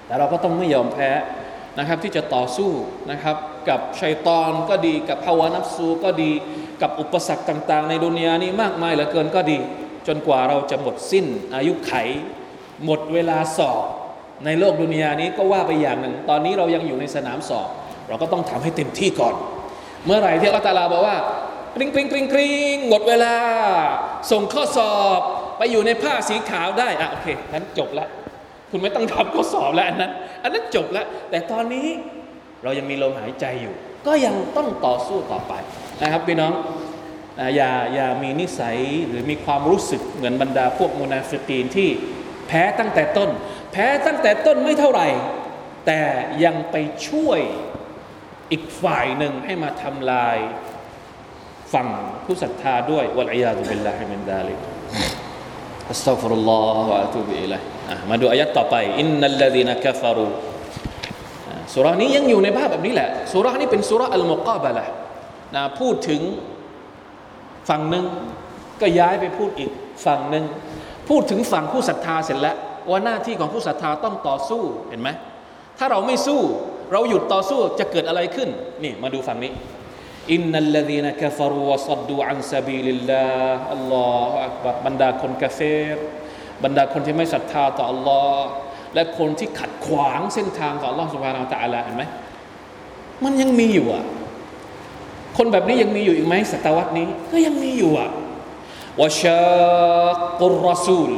[0.07, 1.11] แต่เราก็ต้องไม่ยอมแพ้
[1.79, 2.71] นะครับที่จะต่อสู้
[3.11, 3.37] นะครับ
[3.69, 6.31] กับชัยตอนก็ดีกับภาวะนับซูก็ดี
[6.83, 9.59] กับอุปสรรคต่าง ๆ ในดุนยานี้มากมายเหลือเกินก็ดี
[10.07, 11.93] จนกว่าเราจะหมดสิ้นอายุไข
[12.85, 13.87] หมดเวลาสอบ
[14.45, 17.69] ในโลกดุนยานี้ก็ว่าไปอย่างหนึ่ง ตอนนี้เรายังอยู่ในสนามสอบ
[18.09, 19.35] เราก็ต้องทำให้เต็มที่ก่อน
[20.05, 21.17] เมื่อไหร่ที่อัลตาลาบอกว่า
[21.77, 23.35] กริงกริงกริงกริงหมดเวลา
[24.31, 25.21] ส่งข้อสอบ
[25.59, 28.07] ไปอยู่ในผ้าสีขาวได้อะโอเคนั้นจบละ
[28.71, 30.11] คุณไม่ต้องทำข้อสอบแล้วอันนั้น
[30.43, 31.87] อันนั้นจบแล้วแต่ตอนนี้
[32.63, 33.75] เรายังมีลมหายใจอยู่
[34.07, 35.53] ก็ยังต้องต่อสู้ต่อไป
[36.03, 36.53] นะครับพี่น้อง
[37.57, 41.89] อย่าอย่ามีนิสัยหรือมีความรู้สึกเหมือนบรรดาพวกมุนาฟิกีนที่
[42.49, 43.31] แพ้ตั้งแต่ต้น
[43.73, 45.09] แพ้ตั้งแต่ต้นไม่เท่าไหร่
[45.87, 46.01] แต่
[46.45, 46.77] ยังไป
[47.09, 47.41] ช่วย
[48.51, 50.37] อีกฝ่ายหนึ่งให้มาทำลาย
[51.73, 51.89] ฝั่ง
[52.25, 54.74] ผู้ศรัทธาด้วยوالعياذ بالله من ذلك
[55.91, 60.27] أستغفر الله وأتوب إليهอะมาดูอายัดต่อไปإن الذين كفروا
[61.75, 64.87] สุรานี้ยังอยู่ในภาพแบบนี้แหละสุรานี้เป็นสุรา المقابلة
[65.55, 66.21] นะพูดถึง
[67.69, 68.05] ฝั่งหนึ่ง
[68.81, 69.71] ก็ย้ายไปพูดอีก
[70.07, 70.45] ฝั่งหนึ่ง
[71.09, 72.57] พูดถึงฝั่งผู้ศรัทธาเสร็จแล้ว
[72.91, 75.09] ว่าหน้าที่ของผู้ศรัทธาต้องต่อสู้เห็นไหม
[75.79, 76.41] ถ้าเราไม่สู้
[76.93, 78.49] เราหยุดต่อสู้จะเกิดอะไรขึ้น
[78.83, 79.51] นี่มาดูฝั่งนี้
[80.33, 85.61] إن الذين كفروا وصدوا عن سبيل الله อัลลอฮฺอักบัรบรรดาคนกาเฟ
[85.95, 85.97] ร
[86.65, 88.47] บรรดาคนที่ไม่ศรัทธาต่ออัลลอฮ์
[88.95, 92.05] และคนที่ขัดขวางเส้นทางของอัลลอฮ์สุบฮานาอัลตะอาลาเห็นไหม
[93.25, 94.05] มันยังมีอยู่อะ
[95.37, 98.11] คนแบบนี้ยังมีอยู่อีกไหมศตวรรษนี้ก็ยังมีอยู่อะ
[99.01, 100.11] วะชา
[100.41, 101.11] กุรรสูล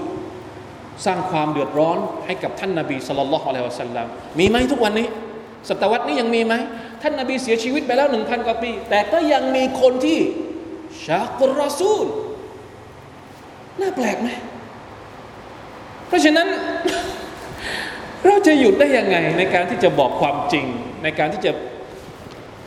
[1.06, 4.06] สร้างความเดือดร้อนให้กับท่านนาบีสุลต่านละฮ์อะลัยฮิวะสัลลัม
[4.38, 5.08] มีไหมทุกวันนี้
[5.68, 6.54] ศตวรรษนี้ยังมีไหม
[7.02, 10.18] ท่านนาบีเสียชีวิตไปแล้วหนึ่งพันกว่าปี แต่ก็ยังมีคนที่
[11.04, 12.06] ชากรรสูล
[13.80, 14.28] น่าแปลกไหม
[16.08, 16.48] เพราะฉะนั้น
[18.26, 20.66] เราจะหยุดได้ยังไงในการที่จะบอกความจริง
[21.02, 21.52] ในการที่จะ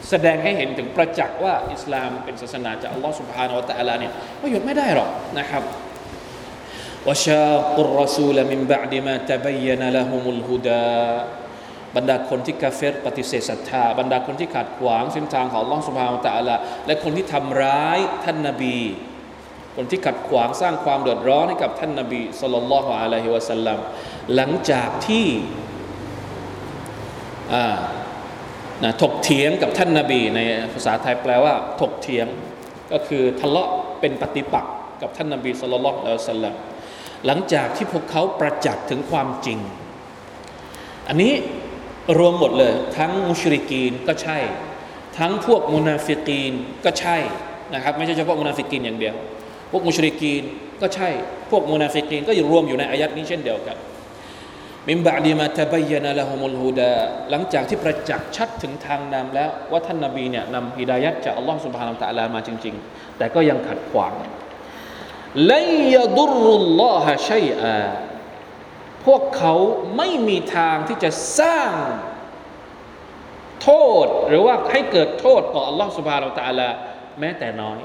[0.10, 5.64] แสดงให้เห็นถึงประจักษ์ว่าอิสลามเป็นศาสนาจากอัลลอฮฺสุบฮานาวะตะอาลาเนี่ยก็หยุดไม่ได้หรอกนะครับ
[7.08, 7.46] วชา
[7.78, 8.60] กุรรสูลมิน
[11.96, 18.78] บรรดาคนที่กาเฟรปฏิเสธศรัทธา บรรดาคนที่ขัดขวางเส้นทางของลลอฮฺสุบฮาวตะลาและคนที่ทำร้ายท่านนบี
[19.76, 23.78] คนที่ขัดขวางสร้างความเดือดร้อนให้กับท่านนบีสุลต่านละฮ์อะลัยฮิวะสัลลัม
[24.36, 25.28] หลังจากที่
[28.84, 30.40] นะถกเถียงกับท่านนาบี ใน
[30.74, 32.28] ภาษาไทยแปลว่า ถกเถียง
[32.92, 36.54] ก็คือทะเลาะเป็นปฏิปักษ์กับท่านนาบีสุลต่านละฮิวะสัลลัม
[37.26, 39.60] หลังจากที่พวกเขาประจักษ์ถึงความจริง
[41.08, 41.34] อันนี้
[42.18, 44.38] รวมหมดเลย ทั้งมุชริกีนก็ใช่
[45.18, 46.54] ทั้งพวกมุนาฟิกีน
[46.86, 47.18] ก็ใช่
[47.74, 49.16] นะครับไม่ใช่เฉพาะมุนาฟิกีนอย่างเดียว
[49.72, 50.44] พวกมุชริกีน
[50.82, 51.10] ก็ใช่
[51.52, 53.78] พวกมุนาฟิกีนก็อยู่รวมอยู่ในอายัดนี้เช่นเดียวกัน
[54.90, 56.94] من بعد ما تبين لهم الهدى
[57.30, 64.14] หลังจากที่ประจักษ์ชัดถึงทางนำแล้ว ว่าท่านนาบีเนี่ยนำฮิดายัดจากอัลลอฮฺ سبحانه وتعالى มาจริง ๆ แต่ก็ยังขัดขวาง
[65.48, 65.54] لن
[65.94, 67.76] يضروا الله شيئا
[69.06, 69.54] พวกเขา
[69.98, 71.10] ไม่มีทางที่จะ
[71.40, 71.72] สร้าง
[73.64, 73.70] โท
[74.06, 76.70] ษหรือว่าให้เกิดโทษต่ออัลลอฮฺสุบฮานาตาลา
[77.20, 77.80] แม้แต่น้อย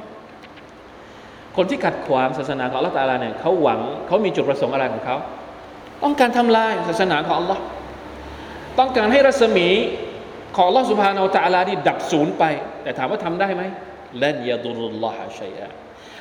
[1.57, 5.17] คนที่ขัดขวางศาสนาของอัลลอฮฺตาลาเนี่ยเขาหวังเขามีจุดประสงค์อะไรของเขา
[6.03, 7.63] ต้องการทำลายศาสนาของอัลลอฮ์
[8.79, 9.69] ต้องการให้รัศมี
[10.57, 12.45] ของอัลลอฮฺสุบฮานาตาลาที่ดับศูนย์ไป
[12.83, 13.63] แต่ถามว่าทำได้ไหม
[14.21, 15.69] เลันยาดุลลอฮฺชัยอะ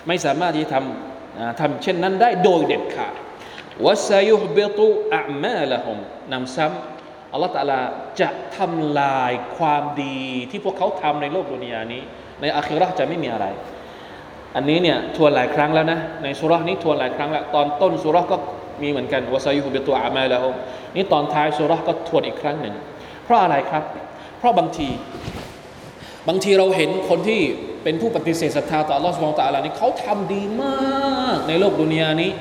[0.07, 3.13] ไม่สามารถที่ทำทำเช่นนั้นได้โดยเด็ดขาด
[3.85, 4.85] วะซายุฮบิตุ
[5.17, 5.97] อะมาละฮม
[6.33, 7.81] นำซ้ำอัลลอฮฺตะลา
[8.21, 12.01] จะทำลายความดีที่พวกเขาทำในโลกดุนยานี้
[12.41, 13.45] ในอาคิราะห์จะไม่มีอะไร
[14.55, 18.37] อันนี้เนี่ยทวนหลายครั้งแล้วนะ ในสุรานี้ทวนหลายครั้งแล้ว ตอนต้นสุราก็
[18.81, 20.45] มีเหมือนกันวาซายุฮุบิตัวอามาแล้ว
[20.95, 22.75] นี่ตอนท้ายสุรษก็ทวนอีกครั้งหนึ่ง
[23.23, 23.83] เพราะอะไรครับ
[24.37, 24.89] เพราะบางที
[26.27, 27.41] บางทีเราเห็นคนที่
[27.83, 32.31] เป็นผู้ปฏิเสธศรัทธาต่อ Allah สุบฮานตะลานี่เขาทำดีมากในโลกดุนยานี้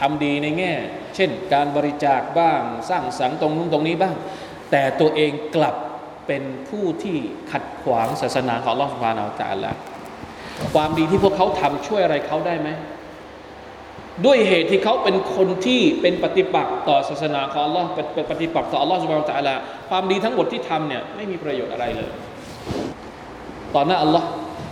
[0.00, 0.72] ทำดีในแง่
[1.16, 4.14] เช่น การบริจาคบ้าง สร้างสรรค์ตรงนู้นตรงนี้บ้าง
[4.70, 5.76] แต่ตัวเองกลับ
[6.26, 7.16] เป็นผู้ที่
[7.52, 9.70] ขัดขวางศาสนาของ Allah สุบฮานาตะลา
[10.74, 12.68] ความดีที่พวกเขาทำช่วยอะไรเขาได้ไหม
[14.24, 19.54] ด้วยเหตุที่เขาเป็นคนที่เป็นปฏิปักษ์ต่อศาสนาของ Allah เป็นปฏิปักษ์ต่อ Allah สุบานตะลา
[19.90, 22.10] ความดีทั้งหมดที่ทำเนี่ยไม่มีประโยชน์อะไรเลย
[23.74, 24.24] ต่อหน้า Allah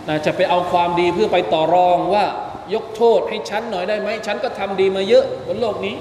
[0.07, 2.25] นะจะไปเอาความดีเพื่อไปต่อรองว่า
[2.74, 5.94] ยกโทษให้ฉันหน่อยได้ไหมฉันก็ทำดีมาเยอะบนโลกนี้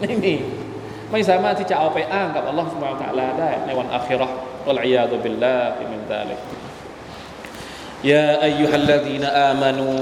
[0.00, 0.34] ไม่มี
[1.12, 4.36] ไม่สามารถที่จะเอาไปอ้างกับ Allah สุบานตะลาได้ในวันอาคิเราะห์
[4.70, 6.40] อัลอยาดุบิลลาฮิมินซาลิก
[8.12, 10.00] يا أيها الذين آمنوا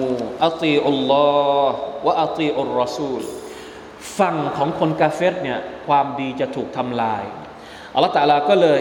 [0.48, 1.68] أطيعوا الله
[2.06, 3.22] وأطيعوا الرسول
[4.18, 7.22] ฝั่งของคนกาเฟรเนี่ยความดีจะถูกทำลาย
[7.94, 8.80] อัลลอฮฺตาลาก็เลย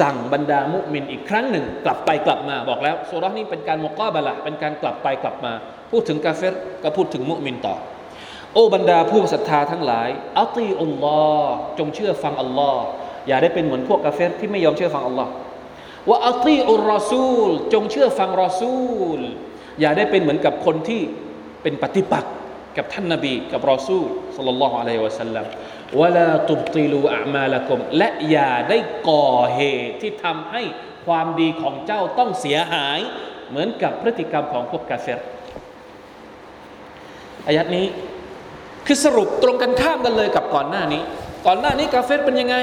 [0.00, 5.52] สั่งบรรดามุมินอีกครั้งหนึ่ง กลับไปกลับมาบอกแล้วสุรานี้เป็นการมกอบะละเป็นการกลับไปกลับมา
[5.91, 7.75] พูดถึงกาเฟรก็พูดถึงมุมินต่อ
[8.53, 12.83] โอ้บรรดาผู้ศรัทธาทั้งหลายอัตีอัลลอฮ์จงเชื่อฟังอัลลอฮ์
[13.27, 15.31] อย่าได้เป็นเหมือนพวกกาเฟรที่ไม่ยอมเชื่อฟังอัลลอฮ์
[16.09, 18.75] ว่าอัตีอุรรอซูล จงเชื่อฟังรอซู
[19.17, 19.19] ล
[19.81, 21.01] อย่าได้เป็นเหมือนกับคนที่
[21.63, 22.33] เป็นปฏิปักษ์
[22.77, 25.45] กับท่านนบีกับรอซูลสัลลัลลอฮุอะลัยฮิวะสัลลัม
[25.99, 28.77] วะลาตุบติลูอามาละกุมและอย่าได้
[29.09, 30.61] ก่อเหตุที่ทำให้
[31.05, 32.99] ความดีของเจ้าต้องเสียหาย
[33.49, 35.19] เหมือนกับพฤติกรรมของพวกกาเฟร
[37.47, 37.85] อายัดนี้
[38.87, 41.01] คือสรุปตรงกันข้ามกันเลยกับก่อนหน้านี้
[41.45, 42.55] ก่อนหน้านี้กาเฟรเป็นยังไง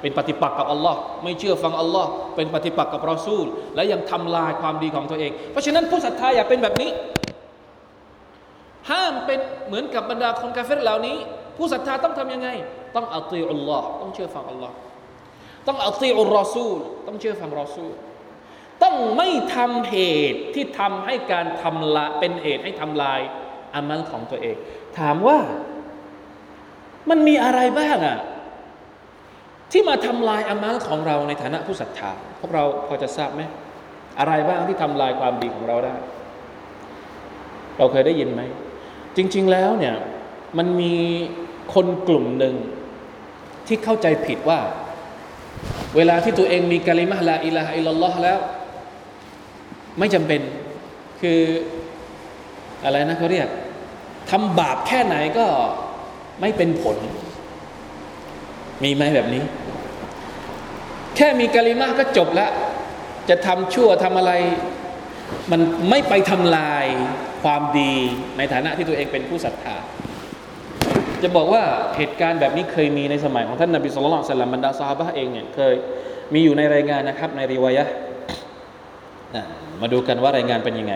[0.00, 6.90] เป็นปฏิปักษ์กับอัลลอฮ์ไม่เชื่อฟังอัลลอฮ์เป็นปฏิปักษ์กับรอซูล และยังทำลายความดีของตัวเอง เพราะฉะนั้นผู้ศรัทธาอย่าเป็นแบบนี้
[8.90, 11.16] ห้ามเป็นเหมือนกับบรรดาคนกาเฟรเหล่านี้
[11.56, 12.48] ผู้ศรัทธาต้องทํำยังไง
[12.96, 14.74] ต้องอัตีอัลลอฮ์ต้องเชื่อฟังอัลลอฮ์
[15.66, 17.92] ต้องอัตีอุลรอซูล ต้องเชื่อฟังรอซูล
[18.82, 19.96] ต้องไม่ทำเห
[20.32, 23.20] ตุที่ทำให้การทำละเป็นเหตุให้ทำลาย
[23.74, 24.56] อามัลของตัวเอง
[24.98, 25.38] ถามว่า
[27.10, 28.18] มันมีอะไรบ้างอะ
[29.72, 33.42] ที่มาทำลายอามัลของเราในฐานะผู้ศรัทธาพวกเราพอจะทราบไหม
[34.18, 35.94] อะไรบ้างที่ทำลายความดีของเราได้
[37.78, 38.42] เราเคยได้ยินไหม
[39.16, 39.94] จริง ๆแล้วเนี่ย
[40.58, 40.94] มันมี
[41.74, 42.54] คนกลุ่มหนึ่ง
[43.66, 44.60] ที่เข้าใจผิดว่า
[45.96, 48.38] เวลาที่ตัวเองมีกะลิมะลาอิลาฮะอิลลัลลอฮ์แล้ว
[49.98, 50.40] ไม่จำเป็น
[51.20, 51.40] คือ
[52.84, 53.48] อะไรนะเขาเรียก
[54.30, 55.46] ทำบาปแค่ไหนก็
[56.40, 56.96] ไม่เป็นผล
[58.82, 59.42] มีไหมแบบนี้
[61.16, 62.50] แค่มีกะลิมะก็จบแล้ว
[63.28, 64.32] จะทำชั่วทำอะไร
[65.50, 65.60] มัน
[65.90, 66.84] ไม่ไปทำลาย
[67.42, 67.92] ความดี
[68.38, 69.76] ในฐานะที่ตัวเองเป็นผู้ศรัทธา
[71.22, 71.62] จะบอกว่า
[71.96, 75.74] เหตุการณ์แบบนี้เคยมีในสมัยของท่านนบีสุลต่านสัลลัมบรรดาซาบะเองเนี่ยเคย
[76.34, 77.84] มีอยู่ในรายงานนะครับในริวายะ
[79.80, 80.94] มาดูกันว่ารายงานเป็นยังไง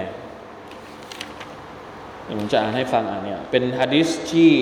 [2.29, 4.53] ผมจะอ่านให้ฟังอ่านเนี่ยเป็นฮะดิษที่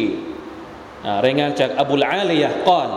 [1.25, 2.91] รายงานจากอบูลอาลียะกล่าว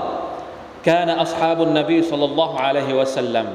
[0.87, 3.47] كان أصحاب النبي صلى الله عليه وسلم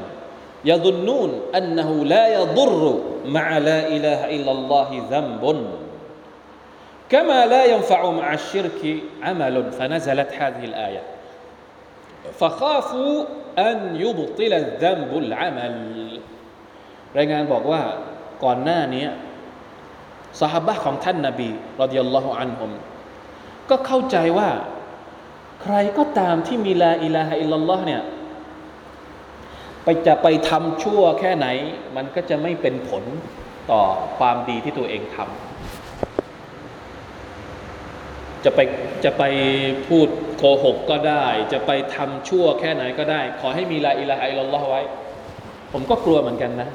[0.66, 5.44] يظنون أنه لا يضر مع لا إله إلا الله ذنب
[7.10, 8.82] كما لا ينفع مع الشرك
[9.24, 11.04] عمل فنزلت هذه الآية
[12.40, 13.24] فخافوا
[13.58, 15.76] أن يبطل الذنب العمل
[17.18, 17.82] รายงานบอกว่า
[18.44, 19.06] ก่อนหน้านี้
[20.41, 21.51] สหบะของท่านนาบี
[21.83, 22.71] รดิยัลลอฮุอันฮุม
[23.71, 24.49] ก็เข้าใจว่า
[25.63, 28.03] ใครก็ตามที่มีลาอิลาฮะอิลลัลลอฮ์เนี่ย
[29.85, 31.47] ไปจะไปทำชั่วแค่ไหน
[31.97, 33.05] มันก็จะไม่เป็นผล
[33.71, 33.83] ต่อ
[34.19, 35.31] ความดีที่ตัวเองทำ
[38.45, 38.61] จะไป
[39.05, 39.23] จะไป
[39.87, 44.83] พูดโกหกก็ได้ จะไปทำชั่วแค่ไหนก็ได้ ขอให้มีลาอิลาฮะอิลลัลลอฮ์ไว้
[45.73, 46.69] ผมก็กลัวเหมือนกันนะ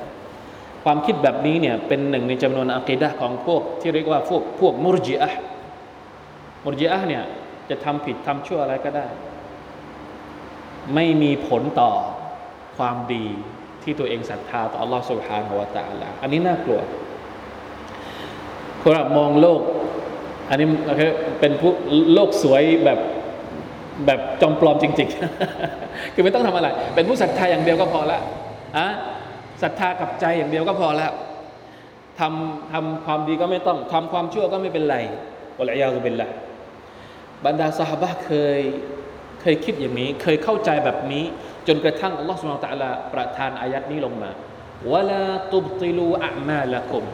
[0.83, 5.29] ความคิดแบบนี้เนี่ยเป็นหนึ่งในจำนวนอะกิดะของพวกที่เรียกว่าพวกพวกมุรจิอะ
[6.65, 7.23] มุรจิอะเนี่ย
[7.69, 9.07] จะทำผิดทำชั่วอะไรก็ได้
[10.95, 11.91] ไม่มีผลต่อ
[12.77, 13.25] ความดี
[13.83, 16.79] ที่ตัวเองศรัทธาต่ออัลลอ Subhanahu wa Taala อันนี้น่ากลัว
[18.81, 19.61] คนมองโลก
[20.49, 20.67] อันนี้
[21.39, 21.71] เป็นผู้
[22.13, 22.99] โลกสวยแบบ
[24.05, 25.09] แบบจอมปลอมจริง
[25.61, 28.19] ๆ คือไม่ต้องทำอะไร เป็นผู้ศรัทธาอย่างเดียวก็พอละ
[28.77, 28.87] อะ
[29.61, 31.11] ศรัทธากับใจอย่างเดียวก็พอแล้ว
[32.19, 34.97] ทำทำความดีก็ไม่ต้องทำความชั่วก็ไม่เป็นไร
[35.57, 36.29] วะลัยยาตุเป็นละ
[37.45, 38.61] บรรดาสหบะเคย
[39.41, 41.23] เคยคิดอย่างนี้ เคยเข้าใจแบบนี้
[41.67, 44.31] จนกระทั่งอัลลอฮฺสุบานตะลาประทานอายัดนี้ลงมา
[44.91, 47.05] วะลาตุบติลูอะมาละกุม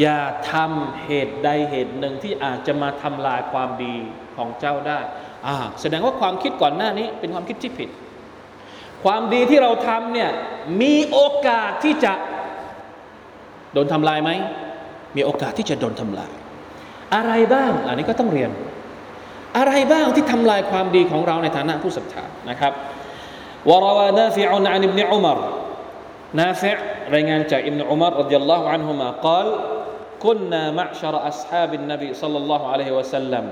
[0.00, 0.20] อย่า
[0.52, 3.94] ทำเหตุใดเหตุหนึ่งที่อาจจะมาทำลายความดี
[4.36, 5.00] ของเจ้าได้
[5.46, 7.88] อ่าแสดงว่าความคิดก่อนหน้านี้เป็นความคิดที่ผิด
[9.03, 10.29] ความดีที่เราทำเนี่ย
[10.81, 12.13] มีโอกาสที่จะ
[13.73, 14.31] โดนทำลายไหม
[15.15, 16.31] มีโอกาสที่จะโดนทำลาย
[17.15, 18.51] อะไรบ้าง อันนี้ก็ต้องเรียน
[19.57, 22.73] อะไรบ้างที่ทำลายความดีของเราในฐานะผู้ศรัทธานะครับ
[23.69, 25.39] วราวานาฟิอุนอันอิบนอุมาร
[26.39, 26.71] นาฟิ
[27.15, 29.47] รายงานจากอิบนอุมารรดิยัลลอฮุอันฮุมากล่าว
[30.25, 33.45] كنا معشر أصحاب النبي صلى الله عليه وسلم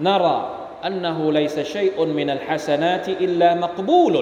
[0.00, 0.38] نرى
[0.86, 4.14] أنه ليس شيء من الحسنات إلا مقبول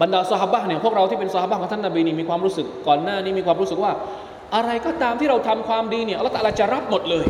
[0.00, 3.92] บรรดาสหบะเนี่ยพวกเราที่เป็นสหบะของท่านนาบีนี่มีความรู้สึกก่อนหน้านี้มีความรู้สึกว่า
[4.54, 7.26] อะไรก็ตามที่เราทำความดีเนี่ยอัลลอฮฺตะลาจะรับหมดเลย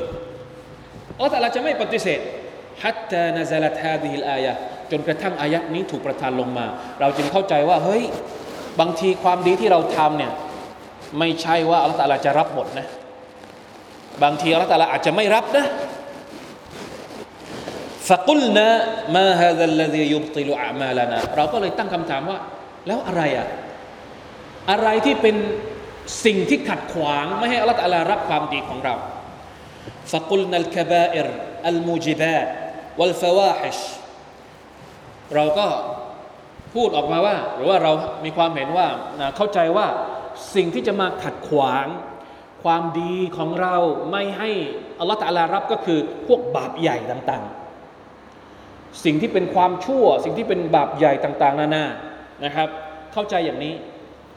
[1.16, 2.20] อัลลอฮฺตะลาจะไม่ปฏิเสธ
[2.83, 4.53] ฮัตตานาซาลตฮาดิฮิลอายะ
[4.90, 6.66] จนกระทั่งอายะนี้ถูกประทานลงมา
[7.00, 8.03] เราจึงเข้าใจว่าเฮ้ย
[8.81, 10.33] บางทีความดีที่เราทำเนี่ย
[11.18, 12.87] ไม่ใช่ว่าอัลลอฮฺตะลาจะรับหมดนะ
[14.22, 15.66] บางทีอัลลอฮฺตะลาอาจจะไม่รับนะ
[18.11, 18.68] فقلنا
[19.16, 22.38] ما هذا الذي يبطل أعمالنا เราก็เลยตั้งคำถามว่า
[22.89, 23.47] แล้วอะไรอะ
[24.71, 25.36] อะไรที่เป็น
[26.25, 28.95] สิ่งที่ขัดขวาง ไม่ให้อัลลอฮฺรับความดีของเรา
[30.12, 31.28] ฟักุลนัลคบาอิร
[31.67, 32.47] อัลมูจิบาต
[32.99, 33.80] วัลฟาวาฮิช
[35.36, 35.67] เราก็
[36.75, 37.92] พูดออกมาว่า หรือว่าเรา
[38.25, 38.87] มีความเห็นว่า
[39.35, 39.87] เข้าใจว่า
[40.56, 41.85] สิ่งที่จะมาขัดขวาง
[42.63, 43.75] ความดีของเรา
[44.12, 44.52] ไม่ให้
[45.00, 51.85] อัลลอฮฺตาลารับก็คือพวกบาปใหญ่ต่างๆ สิ่งที่เป็นความชั่ว สิ่งที่เป็นบาปใหญ่ต่าง ๆ นานานา
[52.46, 52.69] นะครับ
[53.13, 53.73] เข้าใจอย่างนี้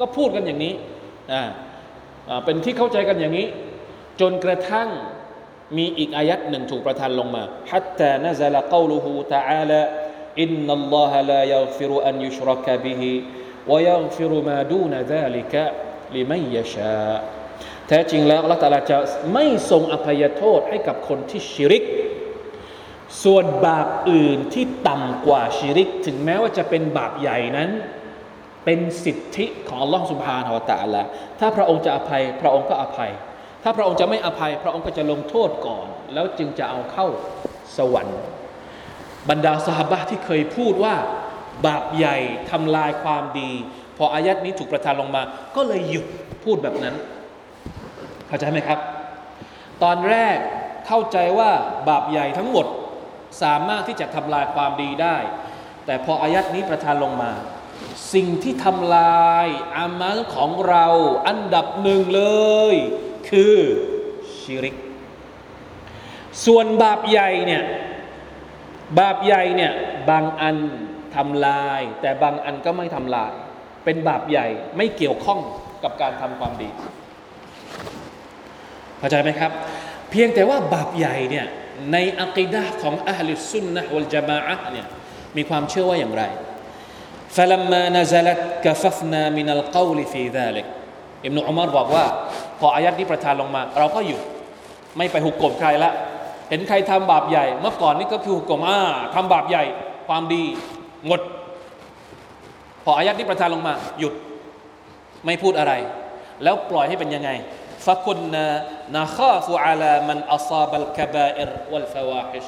[0.01, 0.75] ก็พูดกันอย่างนี้
[1.33, 1.41] อ่
[2.45, 3.47] เป็นที่เข้าใจกันอย่างนี้
[4.21, 4.89] จนกระทั่ง
[5.77, 9.81] มีอีกอายัดหนึ่งถูกประทานลงมาฮัตตานะซาลกาวลูฮูตะอาลา
[10.43, 13.11] อินนัลลอฮะลายัฟฟิรุอันยุชรักบิฮิ
[13.71, 15.65] วยัฟฟิรุมาดูนซาลิกะ
[16.15, 16.99] ลิมัยยะชา
[17.89, 18.99] แท้จริงแล้วละตาลาจะ
[19.33, 21.85] ไม่ทรงอภัยโทษให้กับคนที่ชิริก
[23.25, 27.71] ส่วนบาปอื่นที่ต่ำกว่าชิริก ถึงแม้ว่าจะเป็นบาปใหญ่นั้น
[28.65, 31.03] เป็นสิทธิของอัลลอฮฺสุบฮานาวะตะละ
[31.41, 33.11] ถ้าพระองค์จะอภัย พระองค์ก็อภัย
[33.63, 37.07] ถ้าพระองค์จะไม่อภัย พระองค์ก็จะลงโทษก่อน แล้วจึงจะเอาเข้า
[37.77, 38.21] สวรรค์
[39.31, 40.95] บรรดาสหบะที่เคยพูดว่า
[41.67, 42.17] บาปใหญ่
[42.51, 43.51] ทำลายความดี
[43.97, 45.23] พออายัดนี้ถูกประทานลงมา
[45.57, 46.07] ก็เลยหยุด
[46.45, 46.95] พูดแบบนั้น
[48.27, 48.79] เข้าใจไหมครับ
[49.83, 50.37] ตอนแรก
[50.87, 51.51] เข้าใจว่า
[51.89, 52.67] บาปใหญ่ทั้งหมด
[53.43, 55.17] สามารถที่จะทำลายความดีได้
[55.87, 57.33] แต่พออายัดนี้ประทานลงมา
[58.15, 60.87] สิ่งที่ทำลายอามัลของเรา
[61.29, 62.23] อันดับหนึ่งเล
[62.73, 62.75] ย
[63.29, 63.57] คือ
[64.39, 64.77] ชิริก
[66.47, 67.63] ส่วนบาปใหญ่เนี่ย
[69.01, 69.73] บาปใหญ่เนี่ย
[70.11, 70.57] บางอัน
[71.17, 73.33] ทำลาย แต่บางอันก็ไม่ทำลาย
[73.85, 75.41] เป็นบาปใหญ่ไม่เกี่ยวข้อง
[75.83, 76.69] กับการทำความดี
[78.99, 79.51] เข้าใจไหมครับ
[80.11, 81.47] เพียงแต่ว่าบาปใหญ่เนี่ย
[81.92, 84.88] ในอักีดะของอัลลิสุนนะวัลจามะอะเนี่ย
[85.38, 86.26] มีความเชื่อว่าอย่างไร
[87.36, 90.66] فلما نزلت كففنا من القول في ذلك
[91.26, 92.06] อิบนุอุมารบอกว่า
[92.60, 94.22] พออายัดนี้ประทานลงมา เราก็หยุด
[94.98, 95.92] ไม่ไปหุกกลมใครละ
[96.50, 98.80] เห็นใครทำบาปใหญ่ เมื่อก่อนนี่ก็คือหุกกลมอ่า
[99.14, 99.64] ทำบาปใหญ่
[100.08, 100.44] ความดี
[101.10, 101.22] งด
[102.84, 104.14] พออายัดนี้ประทานลงมา หยุด
[105.26, 105.74] ไม่พูดอะไร
[106.44, 107.30] แล้วปล่อยให้เป็นยังไง
[107.87, 108.47] ฟะคุนนา
[108.97, 112.47] นาคาฟูอาลามันอัซาบัลกบาอิรวัลฟาวาฮิช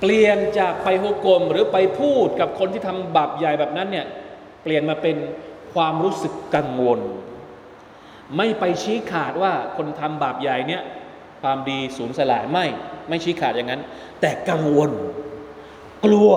[0.00, 4.06] เปลี่ยนจากไปฮุกกลมหรือไปพูดกับคนที่ทำบาปใหญ่แบบนั้นเนี่ย
[4.62, 5.16] เปลี่ยนมาเป็น
[5.74, 7.00] ความรู้สึกกังวล
[8.36, 10.82] ไม่ไปชี้ขาดว่าคนทำบาปใหญ่เนี่ย
[11.42, 12.66] ความดีสูญสลายไม่
[13.08, 13.82] ไม่ชี้ขาดอย่างนั้น
[14.20, 14.90] แต่กังวล
[16.04, 16.30] กลัว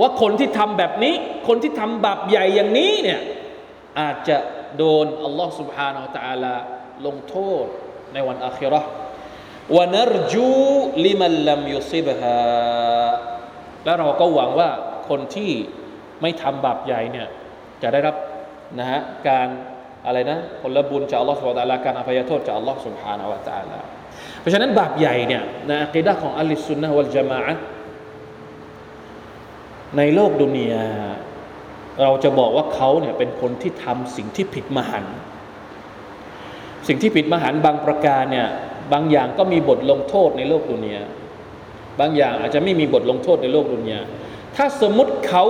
[0.00, 1.14] ว่าคนที่ทำแบบนี้
[1.48, 3.20] คนที่ทำบาปใหญ่อย่างนี้เนี่ย
[4.00, 4.36] อาจจะ
[4.77, 6.55] โดนอัลลอฮ์ سبحانه และ تعالى
[7.05, 7.65] ลงโทษ
[8.13, 8.89] ในวันอาคิเราะห์
[9.75, 10.51] วานรจู
[11.05, 12.37] ลิมันลัมยุซิบฮา
[13.85, 14.69] และเราก็หวังว่า
[15.09, 15.51] คนที่
[16.21, 17.27] ไม่ทำบาปใหญ่เนี่ย
[17.81, 18.15] จะได้รับ
[18.79, 19.47] นะฮะการ
[20.05, 23.79] อะไรนะผลบุญจากอัลลอฮ์สุบฮานะละการอภัยโทษจากอัลลอฮ์ سبحانه และ تعالى
[24.39, 27.41] เพราะฉะนั้นบาปใหญ่เนี่ยในอัคดะของอัลลิสุนนะวัลจามะ
[29.97, 30.87] ในโลกดุนยา
[32.03, 35.05] เราจะบอกว่าเขาเนี่ยเป็นคนที่ทำสิ่งที่ผิดมหัน
[36.87, 38.47] สิ่งที่ผิดมหันบางประการเนี่ย
[38.93, 41.03] บางอย่างก็มีบทลงโทษในโลกดุนยา
[41.99, 43.99] บางอย่างอาจจะไม่มีบทลงโทษในโลกดุนยา
[44.55, 45.45] ถ้าสมมติเขา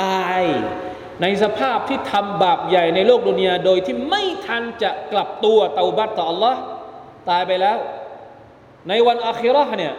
[0.00, 0.42] ตาย
[1.22, 6.56] ในสภาพที่ทำบาปใหญ่ในโลกดุนยาโดยที่ไม่ทันจะกลับตัวเตาบัตต่อ Allah
[7.30, 7.78] ตายไปแล้ว
[8.88, 9.94] ในวันอาคิเราะห์เนี่ย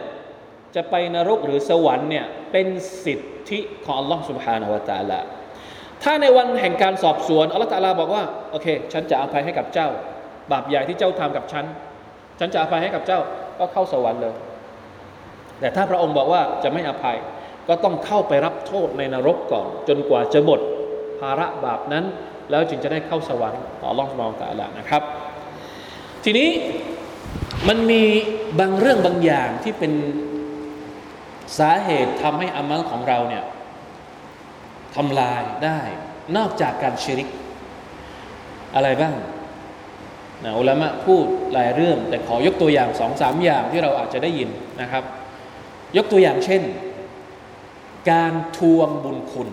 [0.74, 2.66] จะไปนรกหรือสวรรค์เนี่ยเป็น
[3.04, 5.20] สิทธิของ Allah سبحانه และ تعالى
[6.05, 9.87] ถ้าในวันแห่งการสอบสวนอัลลอฮฺตาลาบอกว่าโอเค ฉันจะอภัยให้กับเจ้า
[10.51, 11.65] บาปใหญ่ที่เจ้าทำกับฉัน
[12.39, 13.19] ฉันจะอภัยให้กับเจ้า
[13.59, 14.35] ก็เข้าสวรรค์เลย
[15.59, 17.17] แต่ถ้าพระองค์บอกว่าจะไม่อภัย
[17.67, 20.59] ก็ต้องเข้าไปรับโทษในนรกก่อน จนกว่าจะหมด
[21.19, 22.05] ภาระบาปนั้น
[22.51, 24.25] แล้วจึงจะได้เข้าสวรรค์ต่อรอัลลอฮฺสุบา
[24.59, 25.01] นะนะครับ
[26.23, 26.49] ทีนี้
[27.67, 28.03] มันมี
[28.59, 29.91] บางเรื่องบางอย่างที่เป็น
[31.57, 33.43] สาเหตุทำให้อามัลของเราเนี่ย
[34.95, 35.79] ทำลายได้
[36.37, 37.29] นอกจากการชิริก
[38.75, 39.15] อะไรบ้าง
[40.43, 44.49] นะอุลามะพูดหลายเรื่อง แต่ขอยกตัวอย่างสองสามอย่างที่เราอาจจะได้ยิน
[44.81, 45.03] นะครับ
[45.97, 46.61] ยกตัวอย่างเช่น
[48.11, 49.49] การทวงบุญคุณ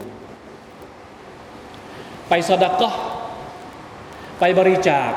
[2.28, 2.94] ไปสดกะ
[4.40, 5.10] ไปบริจาค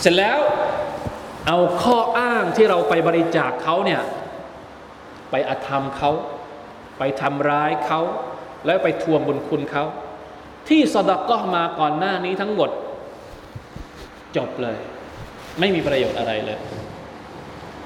[0.00, 0.38] เสร็จแล้ว
[1.46, 4.02] เอาข้ออ้างที่เราไปบริจาคเขาเนี่ย
[5.30, 6.10] ไปอธรรมเขา
[6.98, 8.00] ไปทำร้ายเขา
[8.66, 9.84] แล้วไปทวงบุญคุณเขา
[10.68, 12.70] ที่สดก็มาก่อนหน้านี้ทั้งหมด
[14.36, 14.76] จบเลย
[15.58, 16.58] ไม่มีประโยชน์อะไรเลย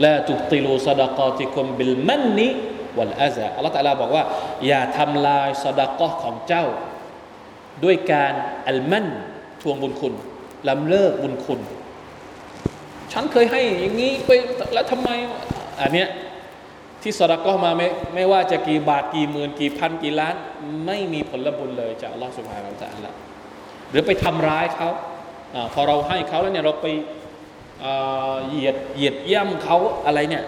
[0.01, 2.49] และตุติลูสดกอติคมบิลมันนิ
[2.97, 4.25] วัลอาซาอัลลอฮฺตะลาบอกว่า
[4.67, 6.65] อย่าทำลายสดกอของเจ้า
[7.85, 8.33] ด้วยการ
[8.69, 9.07] อัลมัน
[9.63, 10.15] ทวงบุญคุณ
[10.69, 11.61] ลำเลิกบุญคุณ
[13.13, 14.31] ฉันเคยให้อย่างนี้ไป
[14.75, 15.11] แล้วทำไม
[15.81, 16.09] อันเนี้ย
[17.03, 20.35] ที่สดก็มาไม่ไม่ว่าจะกี่บาทกี่หมื่นกี่พันกี่ล้าน
[20.87, 23.13] ไม่มีผลบุญเลยจากอัลลอฮฺสุบฮานาอัลลอฮ
[23.91, 24.89] หรือไปทำร้ายเขา
[25.55, 26.87] อพอเราให้เขาแล้วเนี่ยเราไป
[28.49, 29.77] เหยียดเหยียดย่ำเขา
[30.07, 30.45] อะไรเนี่ย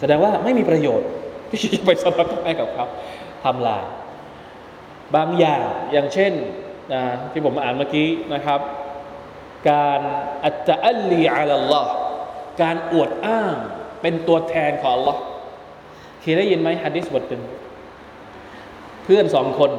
[0.00, 1.08] แสดงว่าไม่มีประโยชน์
[1.50, 2.86] ที่จะไปสดก็ให้กับเขา
[3.44, 3.84] ทำลาย
[5.16, 5.62] บางอย่าง
[5.92, 6.32] อย่างเช่น
[6.92, 7.02] นะ
[7.32, 8.60] ที่ผมอ่านเมื่อกี้นะครับ
[9.70, 10.00] การ
[10.44, 11.92] อัตอัลลีอัลลอฮ์
[12.62, 13.56] การอวดอ้าง
[14.06, 15.16] เป็นตัวแทนของ Allah
[16.20, 17.42] เคยได้ยินไหมฮะดิษบทหนึ่ง
[19.04, 19.70] เพื่อนสองคน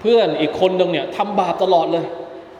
[0.00, 2.04] เพื่อนอีกคนหนึ่งเนี่ยทำบาปตลอดเลย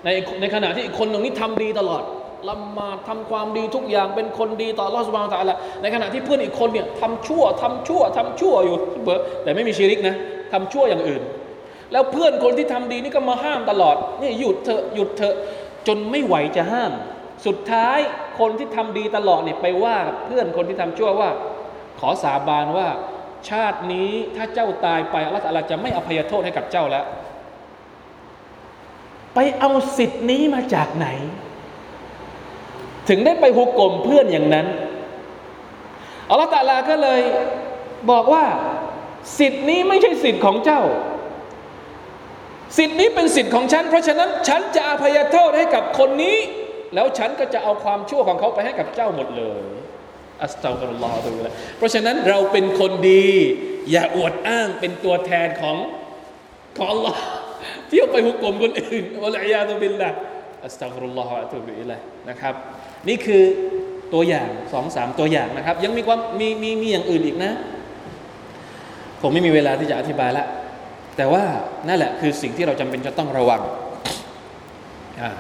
[0.05, 0.09] ใน
[0.41, 2.03] ในขณะที่อีกคนหนึ่งนี่ทำดีตลอด
[2.49, 10.17] ละหมาดทำความดีทุกอย่างเป็นคนดีต่อรอสบางตาละในขณะที่เพื่อนอีกคนเนี่ยทำชั่วทำชั่วทำชั่วอยู่เบอแต่ไม่มีชีริกนะ
[10.53, 11.23] ทำชั่วอย่างอื่น
[11.93, 15.37] แล้วเพื่อนคนที่ทำดีนี่ก็มาห้ามตลอดนี่หยุดเถอะหยุดเถอะ
[15.87, 16.93] จนไม่ไหวจะห้าม
[17.47, 17.99] สุดท้าย
[18.39, 21.31] คนที่ทำดีตลอดเนี่ยไปว่าเพื่อนคนที่ทำชั่วว่า
[22.01, 22.89] ขอสาบานว่า
[23.49, 27.05] ชาตินี้ถ้าเจ้าตายไปอัลลอฮฺจะไม่อภัยโทษให้กับเจ้าแล้ว
[29.35, 31.09] ไปเอาสิทธิ์นี้มาจากไหน
[33.09, 34.67] ถึงได้ไปหุกกลมเพื่อนอย่างนั้น
[36.31, 37.21] อัลลอฮฺตาลาก็เลย
[38.11, 38.45] บอกว่า
[39.39, 40.83] สิทธิ์นี้ไม่ใช่สิทธิ์ของเจ้า
[42.79, 46.37] สิทธิ์นี้เป็นสิทธิ์ของฉัน เพราะฉะนั้นฉันจะอภัยโทษให้กับคนนี้
[46.95, 49.63] แล้วฉันก็จะเอาความชั่วของเขาไปให้กับเจ้าหมดเลย
[50.43, 53.27] อัสตัฟรุลลอฮฺดูแลเพราะฉะนั้นเราเป็นคนดี
[53.91, 55.77] อย่าอวดอ้างเป็นตัวแทนของ
[56.79, 57.13] ของลลอ
[57.89, 60.11] เที่ยวไปหุกกลมคนอื่นอัลลอฮฺยาตุบิลละ
[60.65, 62.55] อัสตัฟรุลลอฮฺอะตุบิอิลัยนะครับ
[63.09, 63.43] นี่คือ
[64.13, 67.53] ตัวอย่างสองสามตัวอย่างนะครับ ยังมีความมีมีมีอย่างอื่นอีกนะ
[69.23, 70.47] ผมไม่มีเวลาที่จะอธิบายละ
[71.17, 71.45] แต่ว่า
[71.89, 73.63] นั่นแหละคือสิ่งที่เราจำเป็นจะต้องระวัง
[75.21, 75.31] อ่า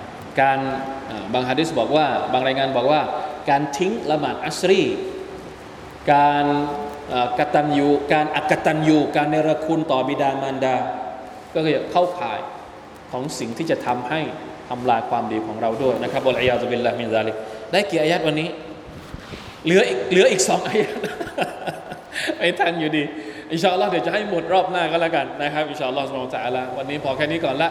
[0.40, 0.58] การ
[1.32, 3.00] บางฮะดิษบอกว่า บางรายงานบอกว่า
[3.50, 4.82] การทิ้งละหมาดอัสรี
[6.12, 6.46] การ
[7.38, 10.76] กตัญญูการอักตัญญูการเนรคุณต่อบิดามารดา
[11.54, 12.40] ก็คือเข้าข่าย
[13.10, 14.20] ของสิ่งที่จะทำให้
[14.68, 17.34] ทำลายความดีของเราด้วยนะครับอัลอยาตุบิลลามินซาลิก
[17.72, 18.48] ได้กี่อายัดวันนี้
[19.64, 20.92] เหลืออีกเหลืออีกสองอายัด
[22.38, 23.02] ไม่ทันอยู่ดี
[23.52, 27.70] อินชาอัลลอฮ์เดี๋ยวจะให้หมดรอบหน้าก็แล้วกันนะครับ อินชาอัลลอฮ์สุบฮานะตะวันนี้พอแค่นี้ก่อนละ